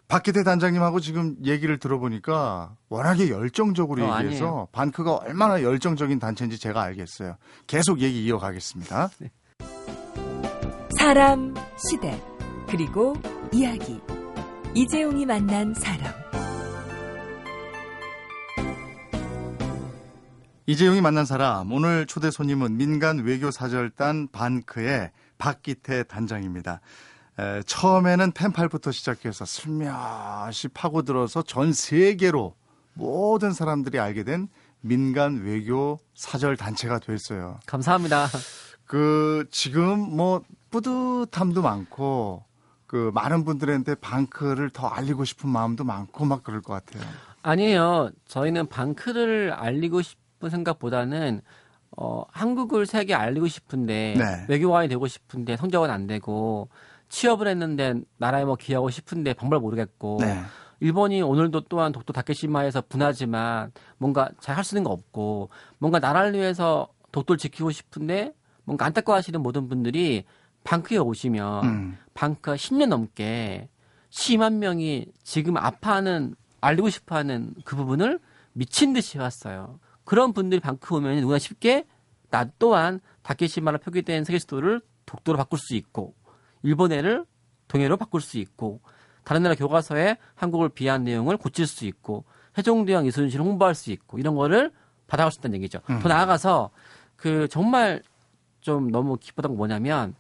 박기태 0.08 0.44
단장님하고 0.44 1.00
지금 1.00 1.36
얘기를 1.46 1.80
들어보니까 1.80 2.76
워낙에 2.90 3.30
열정적으로 3.30 4.04
어, 4.04 4.18
얘기해서 4.20 4.46
아니에요. 4.46 4.68
반크가 4.72 5.16
얼마나 5.16 5.64
열정적인 5.64 6.20
단체인지 6.20 6.60
제가 6.60 6.82
알겠어요. 6.82 7.38
계속 7.68 8.02
얘기 8.02 8.24
이어가겠습니다. 8.26 9.10
네. 9.20 9.32
사람, 10.98 11.54
시대, 11.78 12.22
그리고 12.68 13.16
이야기. 13.52 14.00
이재용이 14.76 15.26
만난 15.26 15.74
사람. 15.74 16.14
이재용이 20.68 21.02
만난 21.02 21.26
사람. 21.26 21.72
오늘 21.72 22.06
초대 22.06 22.32
손님은 22.32 22.78
민간 22.78 23.20
외교 23.20 23.52
사절단 23.52 24.30
반크의 24.32 25.12
박기태 25.38 26.04
단장입니다. 26.04 26.82
에, 27.38 27.62
처음에는 27.64 28.32
펜팔부터 28.32 28.92
시작해서 28.92 29.46
슬며시 29.46 30.70
파고들어서 30.70 31.42
전 31.44 31.74
세계로 31.74 32.56
모든 32.94 33.52
사람들이 33.52 34.00
알게 34.00 34.24
된 34.24 34.48
민간 34.82 35.42
외교 35.44 36.00
사절 36.14 36.56
단체가 36.56 37.00
됐어요. 37.00 37.60
감사합니다. 37.66 38.28
그 38.86 39.48
지금 39.52 40.00
뭐 40.16 40.44
뿌듯함도 40.70 41.62
많고 41.62 42.44
그 42.86 43.12
많은 43.14 43.44
분들한테 43.44 43.96
방크를 43.96 44.70
더 44.70 44.88
알리고 44.88 45.26
싶은 45.26 45.50
마음도 45.50 45.84
많고 45.84 46.26
막 46.26 46.44
그럴 46.44 46.62
것 46.62 46.74
같아요. 46.74 47.04
아니에요. 47.42 48.12
저희는 48.28 48.68
방크를 48.68 49.52
알리고 49.52 50.02
싶은 50.02 50.50
생각보다는 50.50 51.42
어, 51.98 52.24
한국을 52.32 52.86
세계에 52.86 53.16
알리고 53.16 53.48
싶은데 53.48 54.16
네. 54.18 54.46
외교관이 54.48 54.88
되고 54.88 55.08
싶은데 55.08 55.58
성적은 55.58 55.90
안 55.90 56.08
되고 56.08 56.70
취업을 57.10 57.48
했는데 57.48 57.96
나라에 58.18 58.46
뭐 58.46 58.56
기여하고 58.56 58.90
싶은데 58.90 59.34
방법을 59.34 59.62
모르겠고 59.62 60.18
네. 60.22 60.42
일본이 60.80 61.22
오늘도 61.22 61.62
또한 61.62 61.92
독도 61.92 62.12
다케시마에서 62.14 62.82
분하지만 62.90 63.72
뭔가 63.98 64.30
잘 64.42 64.56
할 64.58 64.64
수 64.64 64.76
있는 64.76 64.84
거 64.84 64.92
없고 64.92 65.50
뭔가 65.78 66.00
나라를 66.00 66.34
위해서 66.34 66.88
독도를 67.12 67.38
지키고 67.38 67.72
싶은데 67.72 68.34
뭔가 68.66 68.86
안타까워하시는 68.86 69.42
모든 69.42 69.70
분들이 69.70 70.26
방크에 70.64 70.98
오시면 70.98 71.64
음. 71.66 71.98
방크가 72.14 72.56
10년 72.56 72.88
넘게 72.88 73.70
10만 74.10 74.54
명이 74.56 75.08
지금 75.24 75.58
아파하는 75.58 76.36
알리고 76.62 76.90
싶어하는 76.90 77.54
그 77.64 77.76
부분을 77.76 78.20
미친 78.54 78.94
듯이 78.94 79.18
해왔어요. 79.18 79.80
그런 80.04 80.34
분들이 80.34 80.60
방크 80.60 80.96
오면 80.96 81.20
누구나 81.20 81.38
쉽게 81.40 81.86
나 82.30 82.46
또한 82.60 83.00
다케시마로 83.22 83.78
표기된 83.80 84.24
세계 84.24 84.40
수도를 84.40 84.82
독도로 85.06 85.38
바꿀 85.38 85.60
수 85.60 85.76
있고 85.76 86.16
일본해를 86.66 87.26
동해로 87.68 87.98
바꿀 87.98 88.22
수 88.22 88.38
있고 88.38 88.82
다른 89.24 89.44
나라 89.44 89.56
교과서에 89.56 90.18
한국을 90.36 90.70
비하한 90.70 91.04
내용을 91.04 91.38
고칠 91.38 91.66
수 91.66 91.86
있고 91.86 92.26
해종대왕 92.58 93.06
이순신을 93.06 93.44
홍보할 93.44 93.76
수 93.76 93.92
있고 93.92 94.20
이런 94.20 94.36
거를 94.36 94.72
받아갈 95.08 95.32
수 95.32 95.40
있다는 95.40 95.56
얘기죠. 95.58 95.80
음. 95.90 96.00
더 96.00 96.10
나아가서 96.10 96.70
그 97.16 97.48
정말 97.48 98.02
좀 98.62 98.92
너무 98.92 99.18
기쁘던 99.18 99.52
건 99.52 99.58
뭐냐면 99.58 100.16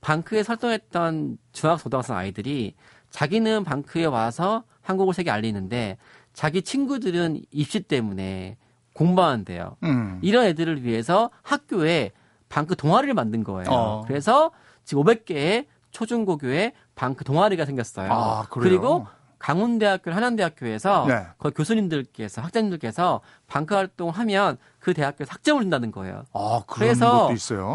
방크에 0.00 0.42
설동했던 0.42 1.38
중학고등학생 1.52 2.16
아이들이 2.16 2.74
자기는 3.10 3.64
방크에 3.64 4.04
와서 4.04 4.64
한국을 4.80 5.14
세계 5.14 5.30
알리는데 5.30 5.98
자기 6.32 6.62
친구들은 6.62 7.42
입시 7.50 7.80
때문에 7.80 8.56
공부하는데요. 8.94 9.76
음. 9.84 10.18
이런 10.22 10.44
애들을 10.46 10.84
위해서 10.84 11.30
학교에 11.42 12.10
방크 12.48 12.76
동아리를 12.76 13.14
만든 13.14 13.44
거예요. 13.44 13.70
어. 13.70 14.04
그래서 14.06 14.50
지금 14.84 15.04
500개의 15.04 15.66
초중고교에 15.92 16.72
방크 16.94 17.24
동아리가 17.24 17.64
생겼어요. 17.64 18.12
아, 18.12 18.46
그리고 18.50 19.06
강원대학교, 19.38 20.12
한양대학교에서 20.12 21.06
네. 21.08 21.26
거기 21.38 21.54
교수님들께서 21.54 22.42
학생님들께서 22.42 23.20
방크 23.48 23.74
활동을 23.74 24.12
하면 24.14 24.56
그 24.78 24.94
대학교에 24.94 25.26
학점을 25.28 25.60
준다는 25.62 25.90
거예요. 25.90 26.24
아, 26.32 26.62
그래서 26.66 27.26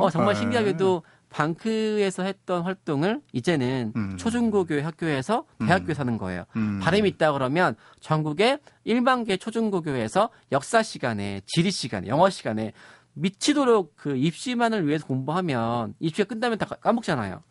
어, 0.02 0.10
정말 0.10 0.34
네. 0.34 0.40
신기하게도 0.42 1.04
방크에서 1.30 2.24
했던 2.24 2.64
활동을 2.64 3.22
이제는 3.34 3.92
음. 3.98 4.18
초중고교 4.18 4.82
학교에서 4.82 5.44
대학교에서 5.60 6.04
음. 6.04 6.08
하는 6.08 6.18
거예요. 6.18 6.46
음. 6.56 6.80
바람이 6.82 7.08
있다 7.10 7.34
그러면 7.34 7.76
전국의 8.00 8.60
일반계 8.86 9.36
초중고교에서 9.36 10.30
역사 10.54 10.82
시간에, 10.82 11.42
지리 11.46 11.72
시간에, 11.72 12.08
영어 12.08 12.30
시간에 12.30 12.72
미치도록 13.14 13.94
그 13.98 14.16
입시만을 14.16 14.88
위해서 14.88 15.06
공부하면 15.06 15.96
입시가 16.00 16.30
끝나면 16.30 16.58
다 16.58 16.66
까먹잖아요. 16.66 17.44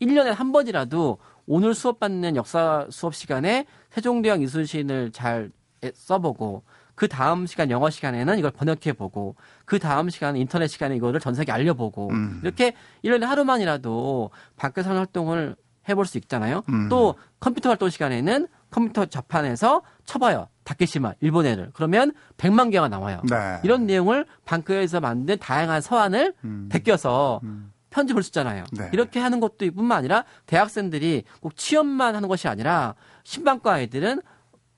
음. 0.00 0.06
1년에 0.06 0.26
한 0.26 0.52
번이라도 0.52 1.18
오늘 1.46 1.74
수업 1.74 1.98
받는 1.98 2.36
역사 2.36 2.86
수업 2.90 3.14
시간에 3.14 3.66
세종대왕 3.90 4.42
이순신을 4.42 5.12
잘 5.12 5.50
써보고 5.94 6.62
그 6.94 7.06
다음 7.06 7.46
시간 7.46 7.70
영어 7.70 7.90
시간에는 7.90 8.38
이걸 8.38 8.50
번역해 8.50 8.92
보고 8.94 9.36
그 9.64 9.78
다음 9.78 10.10
시간 10.10 10.36
인터넷 10.36 10.66
시간에 10.66 10.96
이거를 10.96 11.20
전 11.20 11.34
세계 11.34 11.52
알려보고 11.52 12.10
음. 12.10 12.40
이렇게 12.42 12.74
1년에 13.04 13.22
하루만이라도 13.22 14.30
밖에서 14.56 14.94
활동을 14.94 15.54
해볼 15.88 16.06
수 16.06 16.18
있잖아요. 16.18 16.62
음. 16.68 16.88
또 16.88 17.14
컴퓨터 17.40 17.70
활동 17.70 17.88
시간에는 17.88 18.48
컴퓨터 18.70 19.06
자판에서 19.06 19.82
쳐봐요. 20.04 20.48
다케시마 20.64 21.14
일본 21.20 21.46
애를 21.46 21.70
그러면 21.72 22.12
100만 22.36 22.70
개가 22.70 22.88
나와요. 22.88 23.22
네. 23.30 23.60
이런 23.62 23.86
내용을 23.86 24.26
방크에서 24.44 25.00
만든 25.00 25.38
다양한 25.38 25.80
서한을 25.80 26.34
음. 26.44 26.68
베껴서 26.70 27.40
음. 27.44 27.72
편집을 27.90 28.22
쓰잖아요. 28.22 28.64
네. 28.72 28.90
이렇게 28.92 29.18
하는 29.20 29.40
것도 29.40 29.70
뿐만 29.74 29.98
아니라 29.98 30.24
대학생들이 30.46 31.24
꼭 31.40 31.56
취업만 31.56 32.14
하는 32.14 32.28
것이 32.28 32.48
아니라 32.48 32.94
신방과 33.24 33.74
아이들은 33.74 34.20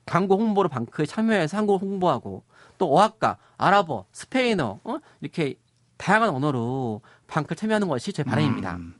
광고 0.05 0.37
홍보로 0.37 0.69
방크에 0.69 1.05
참여해서 1.05 1.57
한국 1.57 1.81
홍보하고 1.81 2.43
또 2.77 2.93
어학과, 2.93 3.37
아랍어, 3.57 4.05
스페인어 4.11 4.79
어? 4.83 4.97
이렇게 5.21 5.55
다양한 5.97 6.29
언어로 6.29 7.01
방크를 7.27 7.55
참여하는 7.55 7.87
것이 7.87 8.11
제 8.11 8.23
바람입니다. 8.23 8.75
음, 8.75 8.95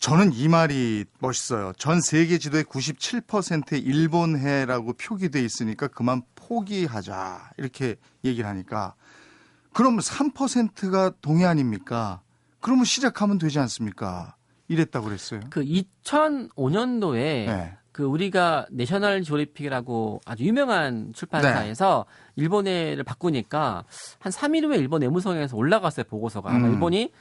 저는 0.00 0.32
이 0.32 0.48
말이 0.48 1.04
멋있어요. 1.20 1.72
전 1.78 2.00
세계 2.00 2.38
지도에 2.38 2.64
97%의 2.64 3.80
일본해라고 3.80 4.94
표기돼 4.94 5.40
있으니까 5.42 5.86
그만 5.86 6.22
포기하자 6.34 7.52
이렇게 7.58 7.94
얘기를 8.24 8.48
하니까 8.48 8.94
그럼 9.72 9.98
3%가 9.98 11.12
동해 11.22 11.44
아닙니까? 11.44 12.20
그러면 12.62 12.84
시작하면 12.84 13.38
되지 13.38 13.58
않습니까? 13.58 14.36
이랬다고 14.68 15.06
그랬어요. 15.06 15.40
그 15.50 15.62
2005년도에 15.62 17.14
네. 17.46 17.76
그 17.92 18.04
우리가 18.04 18.66
내셔널 18.70 19.22
조리픽이라고 19.22 20.22
아주 20.24 20.44
유명한 20.44 21.12
출판사에서 21.12 22.06
네. 22.08 22.42
일본해를 22.42 23.04
바꾸니까 23.04 23.84
한 24.18 24.32
3일 24.32 24.64
후에 24.64 24.78
일본 24.78 25.02
외무성에서 25.02 25.56
올라갔어요 25.56 26.04
보고서가 26.04 26.56
음. 26.56 26.72
일본이 26.72 27.12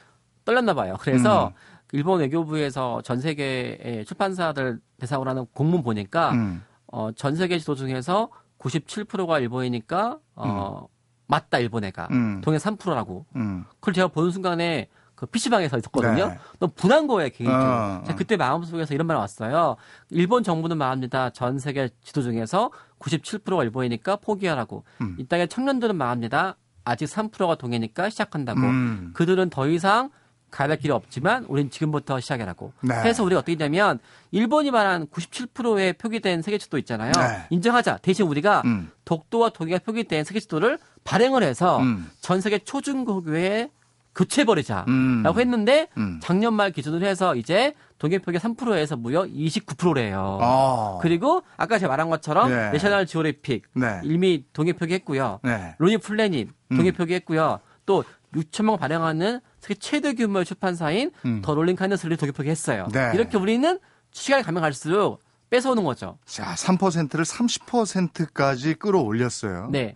떨렸나 0.46 0.74
봐요. 0.74 0.96
그래서 1.02 1.48
음. 1.48 1.54
일본 1.92 2.22
외교부에서 2.22 3.02
전 3.02 3.20
세계의 3.20 4.06
출판사들 4.08 4.80
대상으로 4.98 5.30
하는 5.30 5.46
공문 5.54 5.84
보니까 5.84 6.32
음. 6.32 6.64
어, 6.88 7.12
전 7.12 7.36
세계 7.36 7.60
지도 7.60 7.76
중에서 7.76 8.30
97%가 8.60 9.40
일본이니까 9.40 10.20
어, 10.36 10.80
음. 10.84 10.88
맞다 11.28 11.60
일본해가 11.60 12.08
음. 12.12 12.42
동해 12.42 12.58
3%라고. 12.58 13.26
음. 13.36 13.66
그걸 13.80 13.94
제가 13.94 14.08
보는 14.08 14.32
순간에 14.32 14.88
그 15.22 15.28
PC방에서 15.28 15.78
있었거든요. 15.78 16.30
네. 16.30 16.40
너무 16.60 16.74
분한 16.76 17.06
거예요, 17.06 17.30
개인적으로. 17.30 17.64
어, 17.64 18.04
어. 18.08 18.16
그때 18.18 18.38
마음속에서 18.38 18.96
이런 18.96 19.06
말 19.06 19.18
왔어요. 19.18 19.76
일본 20.10 20.42
정부는 20.42 20.80
말합니다. 20.80 21.30
전 21.30 21.60
세계 21.60 21.90
지도 22.04 22.24
중에서 22.24 22.72
97%가 22.98 23.64
일본이니까 23.64 24.16
포기하라고. 24.16 24.84
음. 25.02 25.16
이 25.20 25.28
땅의 25.28 25.48
청년들은 25.50 25.96
말합니다. 25.96 26.56
아직 26.84 27.06
3%가 27.06 27.54
동해니까 27.54 28.10
시작한다고. 28.10 28.62
음. 28.62 29.12
그들은 29.14 29.52
더 29.52 29.68
이상 29.68 30.10
가야 30.50 30.76
길이 30.76 30.92
없지만 30.92 31.46
우린 31.48 31.70
지금부터 31.70 32.20
시작이라고. 32.20 32.74
네. 32.82 32.96
해서 32.96 33.24
우리가 33.24 33.42
어떻게 33.42 33.56
되냐면 33.56 34.00
일본이 34.32 34.72
말한 34.72 35.06
97%의 35.06 35.94
표기된 35.94 36.42
세계 36.42 36.58
지도 36.58 36.80
있잖아요. 36.80 37.12
네. 37.12 37.46
인정하자. 37.52 37.98
대신 37.98 38.26
우리가 38.26 38.64
음. 38.66 38.90
독도와 39.06 39.52
동해가 39.52 39.78
표기된 39.86 40.24
세계 40.24 40.40
지도를 40.40 40.80
발행을 41.04 41.44
해서 41.44 41.78
음. 41.78 42.10
전 42.22 42.42
세계 42.42 42.58
초중고교에 42.58 43.70
교체버리자라고 44.16 44.90
음. 44.90 45.24
했는데 45.38 45.88
음. 45.98 46.20
작년 46.22 46.54
말 46.54 46.72
기준으로 46.72 47.06
해서 47.06 47.36
이제 47.36 47.74
동해표기 47.98 48.38
3%에서 48.38 48.96
무려 48.98 49.24
29%래요. 49.24 50.40
아. 50.42 51.00
그리고 51.02 51.44
아까 51.56 51.78
제가 51.78 51.90
말한 51.90 52.10
것처럼 52.10 52.50
네. 52.50 52.72
National 52.72 53.06
Geographic 53.06 53.64
네. 53.74 54.02
이미 54.04 54.44
동해표기 54.54 54.94
했고요. 54.96 55.40
네. 55.44 55.76
Lonely 55.78 55.98
Planet 55.98 56.50
음. 56.72 56.78
동해표기 56.78 57.14
했고요. 57.14 57.60
또 57.86 58.04
6천명 58.34 58.80
발행하는 58.80 59.40
세계 59.60 59.76
최대 59.76 60.14
규모의 60.14 60.46
출판사인 60.46 61.12
음. 61.26 61.42
더 61.44 61.54
롤링 61.54 61.76
카이너스를 61.76 62.18
동계표기 62.18 62.50
했어요. 62.50 62.88
네. 62.92 63.12
이렇게 63.14 63.38
우리는 63.38 63.80
시간이 64.12 64.44
가면 64.44 64.62
갈수록 64.62 65.22
뺏어오는 65.50 65.84
거죠. 65.84 66.18
자, 66.26 66.56
3%를 66.56 67.26
30%까지 67.26 68.74
끌어올렸어요. 68.76 69.70
네. 69.70 69.96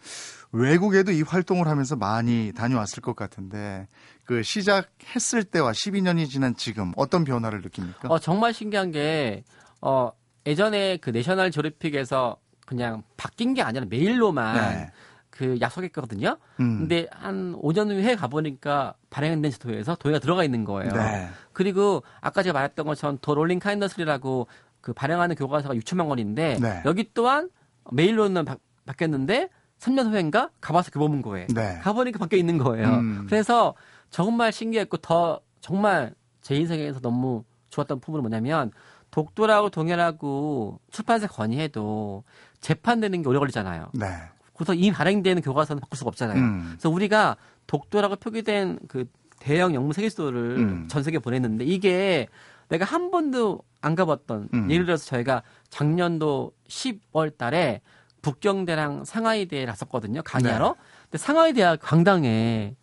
외국에도 0.56 1.12
이 1.12 1.22
활동을 1.22 1.68
하면서 1.68 1.96
많이 1.96 2.54
다녀왔을 2.54 3.02
것 3.02 3.16
같은데 3.16 3.88
그 4.24 4.42
시작했을 4.42 5.44
때와 5.44 5.72
12년이 5.72 6.30
지난 6.30 6.56
지금 6.56 6.94
어떤 6.96 7.26
변화를 7.26 7.62
느낍니까? 7.62 8.08
어, 8.08 8.20
정말 8.20 8.54
신기한 8.54 8.92
게 8.92 9.44
어, 9.82 10.12
예전에 10.46 10.98
그 10.98 11.10
내셔널 11.10 11.52
조립픽에서 11.52 12.38
그냥 12.66 13.04
바뀐 13.18 13.54
게 13.54 13.62
아니라 13.62 13.86
메일로만 13.90 14.56
네. 14.56 14.92
그 15.30 15.58
약속했거든요. 15.60 16.38
음. 16.62 16.80
근데 16.80 17.08
한 17.12 17.54
5년 17.62 17.92
후에 17.92 18.16
가보니까 18.16 18.96
발행된 19.10 19.52
지도에서 19.52 19.96
도해가 19.96 20.20
들어가 20.20 20.46
있는 20.46 20.64
거예요. 20.64 20.94
네. 20.94 21.28
그리고 21.52 22.02
아까 22.22 22.42
제가 22.42 22.54
말했던 22.54 22.86
것처럼 22.86 23.18
더 23.22 23.36
롤링 23.36 23.60
카인더스리라고 23.60 24.48
그 24.80 24.94
발행하는 24.94 25.36
교과서가 25.36 25.76
6천만 25.76 26.08
원인데 26.08 26.58
네. 26.62 26.82
여기 26.86 27.12
또한 27.14 27.50
메일로는 27.92 28.46
바, 28.46 28.56
바뀌었는데 28.86 29.50
3년 29.80 30.12
후인가 30.12 30.50
가봐서 30.62 30.92
교보문 30.92 31.22
거에 31.22 31.48
네. 31.48 31.80
가보니까 31.82 32.20
바뀌어 32.20 32.40
있는 32.40 32.58
거예요. 32.58 32.88
음. 32.88 33.26
그래서 33.28 33.76
정말 34.10 34.52
신기했고 34.52 34.98
더 34.98 35.42
정말 35.62 36.14
제 36.42 36.56
인생에서 36.56 37.00
너무 37.00 37.44
좋았던 37.70 38.00
부분은 38.00 38.22
뭐냐면 38.22 38.72
독도라고 39.12 39.70
동해라고 39.70 40.80
출판사 40.92 41.28
건의해도 41.28 42.24
재판되는 42.62 43.22
게 43.22 43.30
오래 43.30 43.40
걸리잖아요. 43.40 43.90
네. 43.94 44.08
그래서 44.56 44.74
이미 44.74 44.92
발행되는 44.92 45.42
교과서는 45.42 45.82
바꿀 45.82 45.98
수가 45.98 46.10
없잖아요. 46.10 46.38
음. 46.38 46.68
그래서 46.72 46.90
우리가 46.90 47.36
독도라고 47.68 48.16
표기된 48.18 48.80
그 48.88 49.06
대형 49.40 49.74
영문 49.76 49.94
세계지도를 49.94 50.58
음. 50.58 50.88
전 50.90 51.04
세계에 51.04 51.20
보냈는데 51.20 51.66
이게 51.66 52.28
내가 52.70 52.86
한 52.86 53.12
번도 53.12 53.62
안 53.82 53.96
가봤던 53.96 54.50
음. 54.54 54.72
예를 54.72 54.86
들어서 54.86 55.06
저희가 55.06 55.44
작년도 55.70 56.52
10월 56.68 57.38
달에 57.38 57.82
북경대랑 58.26 59.06
상하이대에 59.06 59.68
갔었거든요. 59.68 60.24
강의하러. 60.24 60.70
네. 60.70 60.74
근데 61.04 61.18
상하이대학 61.20 61.80
강당에 61.80 62.76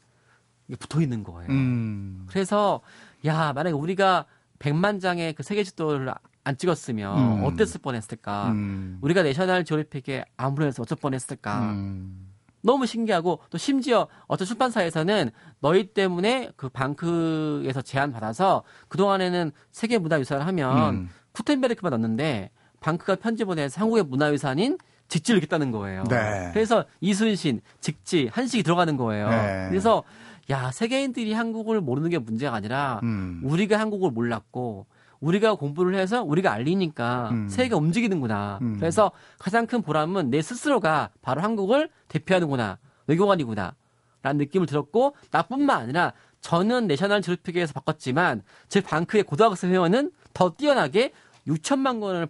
붙어 0.78 1.00
있는 1.00 1.24
거예요. 1.24 1.50
음. 1.50 2.26
그래서 2.28 2.80
야 3.26 3.52
만약에 3.52 3.74
우리가 3.74 4.26
100만 4.60 5.00
장의 5.00 5.32
그 5.32 5.42
세계 5.42 5.64
지도를 5.64 6.14
안 6.44 6.56
찍었으면 6.56 7.40
음. 7.40 7.44
어땠을 7.44 7.80
뻔했을까? 7.82 8.52
음. 8.52 8.98
우리가 9.02 9.24
내셔널 9.24 9.64
조립픽에 9.64 10.24
아무래도 10.36 10.82
어쩔 10.82 10.96
뻔했을까? 10.96 11.72
음. 11.72 12.28
너무 12.60 12.86
신기하고 12.86 13.40
또 13.50 13.58
심지어 13.58 14.06
어떤 14.28 14.46
출판사에서는 14.46 15.32
너희 15.58 15.92
때문에 15.92 16.52
그 16.54 16.68
방크에서 16.68 17.82
제안 17.82 18.12
받아서 18.12 18.62
그 18.86 18.96
동안에는 18.96 19.50
세계 19.72 19.98
문화유산을 19.98 20.46
하면 20.46 20.94
음. 20.94 21.08
쿠텐베르크만 21.32 21.90
넣는데 21.90 22.52
방크가 22.78 23.16
편집을 23.16 23.58
해서 23.58 23.80
한국의 23.80 24.04
문화유산인 24.04 24.78
직지를 25.12 25.40
겠다는 25.42 25.72
거예요. 25.72 26.04
네. 26.04 26.50
그래서 26.54 26.86
이순신, 27.02 27.60
직지, 27.80 28.30
한식이 28.32 28.62
들어가는 28.62 28.96
거예요. 28.96 29.28
네. 29.28 29.66
그래서 29.68 30.02
야 30.48 30.70
세계인들이 30.70 31.34
한국을 31.34 31.82
모르는 31.82 32.08
게 32.08 32.18
문제가 32.18 32.54
아니라 32.54 32.98
음. 33.02 33.42
우리가 33.44 33.78
한국을 33.78 34.10
몰랐고 34.10 34.86
우리가 35.20 35.54
공부를 35.54 35.96
해서 35.96 36.22
우리가 36.22 36.50
알리니까 36.52 37.28
음. 37.30 37.48
세계가 37.48 37.76
움직이는구나. 37.76 38.58
음. 38.62 38.76
그래서 38.78 39.12
가장 39.38 39.66
큰 39.66 39.82
보람은 39.82 40.30
내 40.30 40.40
스스로가 40.40 41.10
바로 41.20 41.42
한국을 41.42 41.90
대표하는구나. 42.08 42.78
외교관이구나. 43.06 43.74
라는 44.22 44.38
느낌을 44.38 44.66
들었고 44.66 45.14
나뿐만 45.30 45.82
아니라 45.82 46.12
저는 46.40 46.86
내셔널 46.86 47.20
졸업픽에서 47.20 47.74
바꿨지만 47.74 48.42
제 48.68 48.80
방크의 48.80 49.24
고등학생 49.24 49.70
회원은 49.70 50.10
더 50.32 50.54
뛰어나게 50.54 51.12
6천만 51.46 52.00
권을 52.00 52.26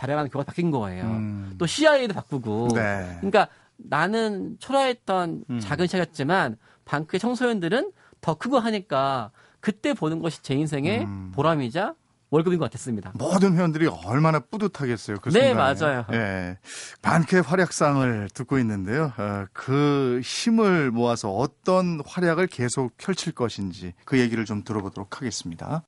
발행하는 0.00 0.30
교가 0.30 0.44
바뀐 0.44 0.70
거예요. 0.70 1.04
음. 1.04 1.54
또 1.58 1.66
CIA도 1.66 2.14
바꾸고. 2.14 2.68
네. 2.74 3.16
그러니까 3.18 3.48
나는 3.76 4.56
초라했던 4.58 5.44
음. 5.48 5.60
작은 5.60 5.86
시작이었지만 5.86 6.56
방크의 6.86 7.20
청소년들은 7.20 7.92
더 8.22 8.34
크고 8.34 8.58
하니까 8.58 9.30
그때 9.60 9.92
보는 9.92 10.20
것이 10.20 10.42
제 10.42 10.54
인생의 10.54 11.04
음. 11.04 11.32
보람이자 11.34 11.94
월급인 12.30 12.58
것 12.58 12.64
같았습니다. 12.66 13.12
모든 13.14 13.56
회원들이 13.56 13.88
얼마나 13.88 14.38
뿌듯하겠어요. 14.38 15.18
그 15.20 15.30
네, 15.30 15.48
순간에. 15.48 15.54
맞아요. 15.54 16.04
예. 16.12 16.58
반크의 17.02 17.42
활약상을 17.42 18.30
듣고 18.32 18.58
있는데요. 18.60 19.12
어, 19.18 19.46
그 19.52 20.20
힘을 20.22 20.92
모아서 20.92 21.30
어떤 21.30 22.00
활약을 22.06 22.46
계속 22.46 22.96
펼칠 22.96 23.32
것인지 23.32 23.94
그 24.04 24.18
얘기를 24.18 24.44
좀 24.44 24.62
들어보도록 24.62 25.18
하겠습니다. 25.18 25.82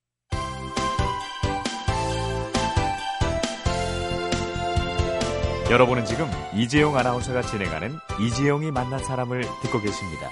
여러분은 5.72 6.04
지금 6.04 6.26
이재용 6.54 6.98
아나운서가 6.98 7.40
진행하는 7.40 7.96
이재용이 8.20 8.70
만난 8.70 9.02
사람을 9.02 9.40
듣고 9.62 9.80
계십니다. 9.80 10.28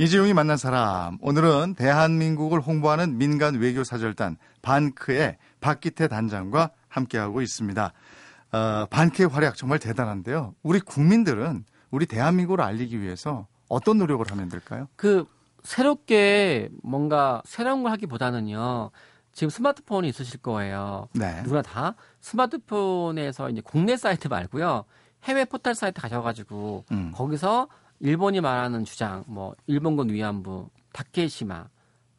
이재용이 0.00 0.34
만난 0.34 0.56
사람. 0.56 1.18
오늘은 1.20 1.76
대한민국을 1.76 2.60
홍보하는 2.60 3.16
민간 3.16 3.60
외교 3.60 3.84
사절단 3.84 4.38
반크의 4.60 5.36
박기태 5.60 6.08
단장과 6.08 6.72
함께하고 6.88 7.42
있습니다. 7.42 7.92
어, 8.50 8.86
반크의 8.90 9.28
활약 9.28 9.54
정말 9.54 9.78
대단한데요. 9.78 10.56
우리 10.64 10.80
국민들은 10.80 11.64
우리 11.92 12.06
대한민국을 12.06 12.60
알리기 12.60 13.00
위해서 13.00 13.46
어떤 13.68 13.98
노력을 13.98 14.28
하면 14.28 14.48
될까요? 14.48 14.88
그 14.96 15.26
새롭게 15.62 16.70
뭔가 16.82 17.40
새로운 17.44 17.84
걸 17.84 17.92
하기보다는요. 17.92 18.90
지금 19.40 19.48
스마트폰이 19.48 20.06
있으실 20.10 20.42
거예요. 20.42 21.08
네. 21.14 21.40
누구나 21.40 21.62
다 21.62 21.94
스마트폰에서 22.20 23.48
이제 23.48 23.62
국내 23.64 23.96
사이트 23.96 24.28
말고요. 24.28 24.84
해외 25.24 25.46
포털 25.46 25.74
사이트 25.74 25.98
가셔가지고 25.98 26.84
음. 26.92 27.10
거기서 27.14 27.68
일본이 28.00 28.42
말하는 28.42 28.84
주장, 28.84 29.24
뭐 29.26 29.54
일본군 29.66 30.10
위안부, 30.10 30.68
다케시마, 30.92 31.68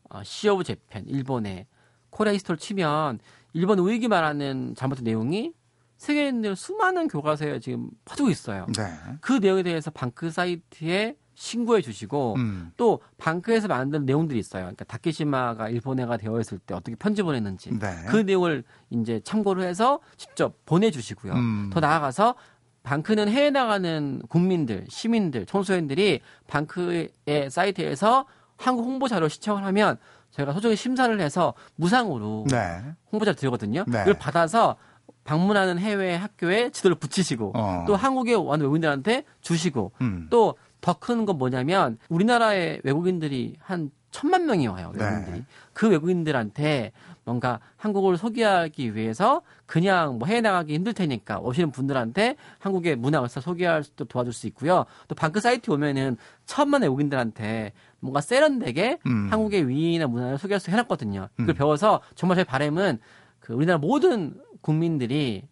어, 0.10 0.24
Sea 0.24 0.50
of 0.50 0.64
Japan, 0.64 1.06
일본의 1.06 1.68
history를 2.12 2.58
치면 2.58 3.20
일본 3.54 3.78
우익이 3.78 4.08
말하는 4.08 4.74
잘못된 4.74 5.04
내용이 5.04 5.54
세계인들 5.98 6.56
수많은 6.56 7.08
교과서에 7.08 7.60
지금 7.60 7.92
퍼지고 8.04 8.32
있어요. 8.32 8.66
네. 8.76 8.84
그 9.22 9.34
내용에 9.34 9.62
대해서 9.62 9.92
반크 9.92 10.32
사이트에 10.32 11.16
신고해 11.36 11.82
주시고 11.82 12.36
음. 12.38 12.72
또 12.78 13.00
반크에서 13.18 13.68
만든 13.67 14.06
내용들이 14.06 14.39
있어요. 14.39 14.63
그러니까 14.63 14.86
다케시마가 14.86 15.70
일본해가 15.70 16.17
되어 16.17 16.39
있을 16.39 16.60
때 16.60 16.74
어떻게 16.74 16.96
편집을 16.96 17.36
했는지 17.36 17.72
네. 17.78 17.88
그 18.10 18.17
내용을 18.17 18.63
이제 18.89 19.22
참고를 19.24 19.63
해서 19.63 20.00
직접 20.17 20.65
보내주시고요. 20.65 21.34
음. 21.34 21.70
더 21.74 21.80
나아가서 21.80 22.36
방크는 22.84 23.30
해외 23.30 23.50
나가는 23.52 24.22
국민들, 24.28 24.86
시민들, 24.89 25.46
청소년들이 25.46 26.22
방크의 26.48 27.10
사이트에서 27.50 28.26
한국 28.58 28.86
홍보 28.86 29.08
자료 29.08 29.28
시청을 29.28 29.63
하면 29.65 29.98
저희가 30.32 30.54
소정의 30.54 30.78
심사를 30.78 31.20
해서 31.20 31.54
무상으로 31.76 32.46
네. 32.50 32.82
홍보자를 33.12 33.36
드리거든요. 33.36 33.84
네. 33.88 34.02
이걸 34.02 34.13
받아서 34.15 34.78
방문하는 35.24 35.78
해외 35.78 36.15
학교에 36.15 36.72
지도를 36.72 36.96
붙이시고 36.96 37.52
어. 37.56 37.84
또 37.86 37.96
한국에 37.96 38.34
와는 38.34 38.63
외국인들한테 38.65 39.24
주시고 39.41 39.91
음. 40.02 40.28
또 40.30 40.56
더 40.82 40.94
큰 41.00 41.26
건 41.26 41.38
뭐냐면 41.38 41.98
우리나라의 42.10 42.82
외국인들이 42.84 43.56
한 43.60 43.91
천만 44.12 44.46
명이 44.46 44.67
와요 44.67 44.91
네. 44.96 45.04
외국인들이 45.06 45.38
네. 45.39 45.46
그 45.74 45.89
외국인들한테 45.89 46.91
뭔가 47.24 47.60
한국을 47.78 48.17
소개하기 48.17 48.96
위해서 48.96 49.41
그냥 49.65 50.17
뭐 50.17 50.28
해외 50.28 50.41
나가기 50.41 50.74
힘들 50.74 50.94
테니까 50.94 51.39
오시는 51.39 51.72
분들한테 51.72 52.36
한국의 52.60 52.96
문화 52.98 53.20
역사 53.20 53.39
소개할 53.39 53.84
수도 53.84 54.06
도와줄 54.06 54.34
수 54.34 54.48
있고요. 54.48 54.86
또 55.08 55.15
방크 55.15 55.39
사이트 55.39 55.70
오면은 55.72 56.17
천만 56.46 56.82
외국인들한테 56.82 57.74
뭔가 58.00 58.20
세련되게 58.22 58.98
음. 59.06 59.28
한국의 59.32 59.67
위나 59.70 60.08
문화를 60.08 60.39
소개할 60.39 60.60
수 60.60 60.72
해놨거든요. 60.72 61.30
그걸 61.38 61.54
음. 61.54 61.56
배워서 61.56 62.02
정말 62.15 62.38
제 62.38 62.44
바람은 62.44 63.00
그 63.39 63.54
우리나라 63.54 63.78
모든 63.78 64.34
국민들이 64.62 65.44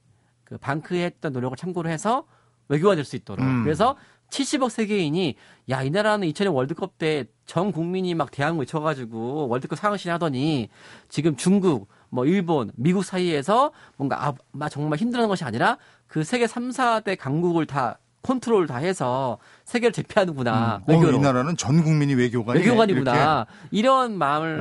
그 0.43 0.57
방크에 0.57 1.05
했던 1.05 1.31
노력을 1.33 1.55
참고로 1.55 1.87
해서 1.89 2.25
외교가 2.67 2.95
될 2.95 3.05
수 3.05 3.15
있도록. 3.15 3.45
음. 3.45 3.63
그래서 3.63 3.95
70억 4.29 4.69
세계인이 4.69 5.35
야 5.69 5.83
이 5.83 5.89
나라는 5.89 6.27
2000년 6.27 6.53
월드컵 6.53 6.97
때 6.97 7.25
전 7.49 7.71
국민이 7.71 8.13
막 8.13 8.29
대항 8.29 8.59
외쳐가지고 8.59 9.47
월드컵 9.47 9.79
상승 9.79 10.11
하더니 10.11 10.69
지금 11.07 11.35
중국 11.35 11.87
뭐 12.11 12.23
일본 12.27 12.71
미국 12.75 13.03
사이에서 13.03 13.71
뭔가 13.97 14.23
아, 14.27 14.33
막 14.51 14.69
정말 14.69 14.99
힘들어하는 14.99 15.27
것이 15.29 15.43
아니라 15.43 15.79
그 16.05 16.23
세계 16.23 16.45
3, 16.45 16.69
4대 16.69 17.17
강국을 17.17 17.65
다 17.65 17.97
컨트롤 18.21 18.67
다 18.67 18.77
해서 18.77 19.39
세계를 19.65 19.93
제패하는구나. 19.93 20.83
음. 20.87 20.93
외교로. 20.93 21.17
어, 21.17 21.19
이 21.19 21.23
나라는 21.23 21.57
전 21.57 21.81
국민이 21.83 22.13
외교관이 22.13 22.59
외교관이구나. 22.59 23.15
이렇게. 23.15 23.51
이런 23.71 24.15
마음을 24.19 24.57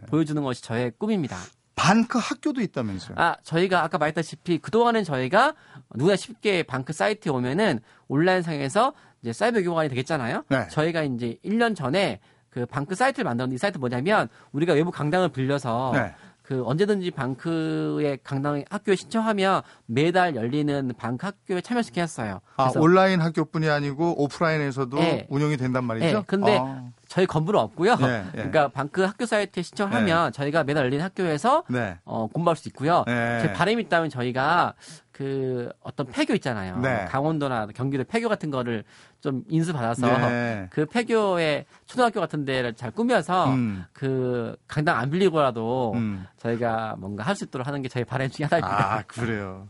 네. 0.00 0.06
보여주는 0.06 0.40
것이 0.40 0.62
저의 0.62 0.92
꿈입니다. 0.98 1.36
반크 1.74 2.18
학교도 2.22 2.60
있다면서요? 2.60 3.16
아, 3.18 3.36
저희가 3.42 3.82
아까 3.82 3.98
말했다시피 3.98 4.58
그동안은 4.58 5.02
저희가 5.02 5.54
누구나 5.94 6.16
쉽게 6.16 6.62
반크 6.62 6.92
사이트에 6.92 7.32
오면은 7.32 7.80
온라인상에서 8.08 8.92
이제 9.22 9.32
사이버 9.32 9.62
교관이 9.62 9.88
되겠잖아요. 9.88 10.44
네. 10.48 10.68
저희가 10.68 11.02
이제 11.02 11.36
1년 11.44 11.76
전에 11.76 12.20
그 12.48 12.66
방크 12.66 12.94
사이트를 12.94 13.24
만들었는데 13.24 13.54
이 13.54 13.58
사이트 13.58 13.78
뭐냐면 13.78 14.28
우리가 14.52 14.72
외부 14.72 14.90
강당을 14.90 15.28
빌려서 15.28 15.92
네. 15.94 16.14
그 16.42 16.64
언제든지 16.66 17.12
방크의 17.12 18.18
강당 18.24 18.64
학교에 18.68 18.96
신청하면 18.96 19.62
매달 19.86 20.34
열리는 20.34 20.92
방크 20.98 21.24
학교에 21.24 21.60
참여시켜 21.60 22.00
했어요. 22.00 22.40
아, 22.56 22.72
온라인 22.74 23.20
학교뿐이 23.20 23.68
아니고 23.68 24.20
오프라인에서도 24.20 24.96
네. 24.98 25.26
운영이 25.28 25.56
된단 25.58 25.84
말이죠? 25.84 26.18
네. 26.18 26.24
근데 26.26 26.58
아. 26.60 26.90
저희 27.06 27.26
건물은 27.26 27.60
없고요. 27.60 27.94
네, 27.96 28.22
네. 28.22 28.30
그러니까 28.32 28.66
방크 28.66 29.02
학교 29.02 29.26
사이트에 29.26 29.62
신청을 29.62 29.94
하면 29.94 30.26
네. 30.26 30.30
저희가 30.32 30.64
매달 30.64 30.86
열리는 30.86 31.04
학교에서 31.04 31.62
네. 31.68 31.98
어, 32.04 32.26
공부할 32.26 32.56
수 32.56 32.68
있고요. 32.68 33.04
네. 33.06 33.42
제 33.42 33.52
바람이 33.52 33.82
있다면 33.82 34.10
저희가 34.10 34.74
그 35.20 35.68
어떤 35.82 36.06
폐교 36.06 36.32
있잖아요. 36.36 36.78
네. 36.78 37.04
강원도나 37.10 37.66
경기도 37.74 38.04
폐교 38.04 38.26
같은 38.30 38.50
거를 38.50 38.84
좀 39.20 39.44
인수 39.50 39.74
받아서 39.74 40.06
네. 40.06 40.66
그 40.70 40.86
폐교의 40.86 41.66
초등학교 41.84 42.20
같은 42.20 42.46
데를 42.46 42.72
잘 42.72 42.90
꾸며서 42.90 43.50
음. 43.50 43.84
그 43.92 44.56
강당 44.66 44.96
안 44.96 45.10
빌리고라도 45.10 45.92
음. 45.94 46.24
저희가 46.38 46.96
뭔가 46.98 47.22
할 47.22 47.36
수 47.36 47.44
있도록 47.44 47.66
하는 47.66 47.82
게 47.82 47.90
저희 47.90 48.02
바람 48.04 48.30
중에 48.30 48.46
하나입니다. 48.46 48.94
아 48.94 49.02
그래요. 49.02 49.68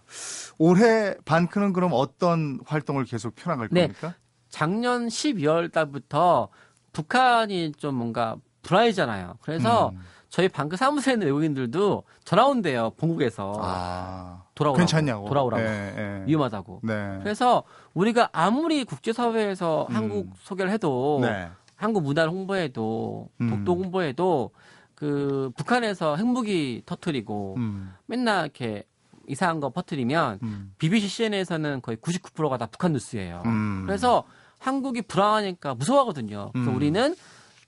올해 0.57 1.17
반크는 1.25 1.73
그럼 1.73 1.91
어떤 1.95 2.61
활동을 2.65 3.03
계속 3.05 3.35
펴나갈 3.35 3.69
네. 3.73 3.89
겁니까? 3.89 4.15
작년 4.51 5.09
12월 5.09 5.73
달부터 5.73 6.49
북한이 6.93 7.73
좀 7.73 7.97
뭔가 7.97 8.37
불안해잖아요. 8.63 9.39
그래서 9.43 9.89
음. 9.89 9.99
저희 10.29 10.49
방크 10.49 10.77
사무소에 10.77 11.15
있는 11.15 11.27
외국인들도 11.27 12.05
전화 12.25 12.47
온대요. 12.47 12.91
본국에서. 12.91 13.53
아, 13.61 14.45
돌아오라고. 14.61 14.79
괜찮냐고. 14.79 15.29
돌아오라고. 15.29 15.62
네, 15.62 15.92
네. 15.94 16.25
위험하다고. 16.27 16.81
네. 16.85 17.18
그래서 17.23 17.64
우리가 17.94 18.29
아무리 18.33 18.85
국제사회에서 18.85 19.87
음. 19.88 19.96
한국 19.96 20.31
소개를 20.42 20.70
해도 20.70 21.18
네. 21.23 21.49
한국 21.75 22.03
문화를 22.03 22.31
홍보해도 22.31 23.29
음. 23.40 23.51
독도 23.51 23.83
홍보해도 23.83 24.51
그 24.94 25.51
북한에서 25.57 26.16
핵무기 26.16 26.83
터트리고 26.85 27.55
음. 27.57 27.94
맨날 28.07 28.44
이렇게 28.44 28.85
이상한 29.27 29.61
거 29.61 29.70
퍼트리면 29.70 30.40
음. 30.42 30.73
BBC 30.79 31.09
CNN에서는 31.09 31.81
거의 31.81 31.96
99%가 31.99 32.59
다 32.59 32.66
북한 32.66 32.92
뉴스예요. 32.92 33.42
음. 33.46 33.85
그래서 33.87 34.25
한국이 34.59 35.03
불안하니까 35.03 35.75
무서워하거든요. 35.75 36.51
그래서 36.53 36.70
음. 36.70 36.77
우리는 36.77 37.14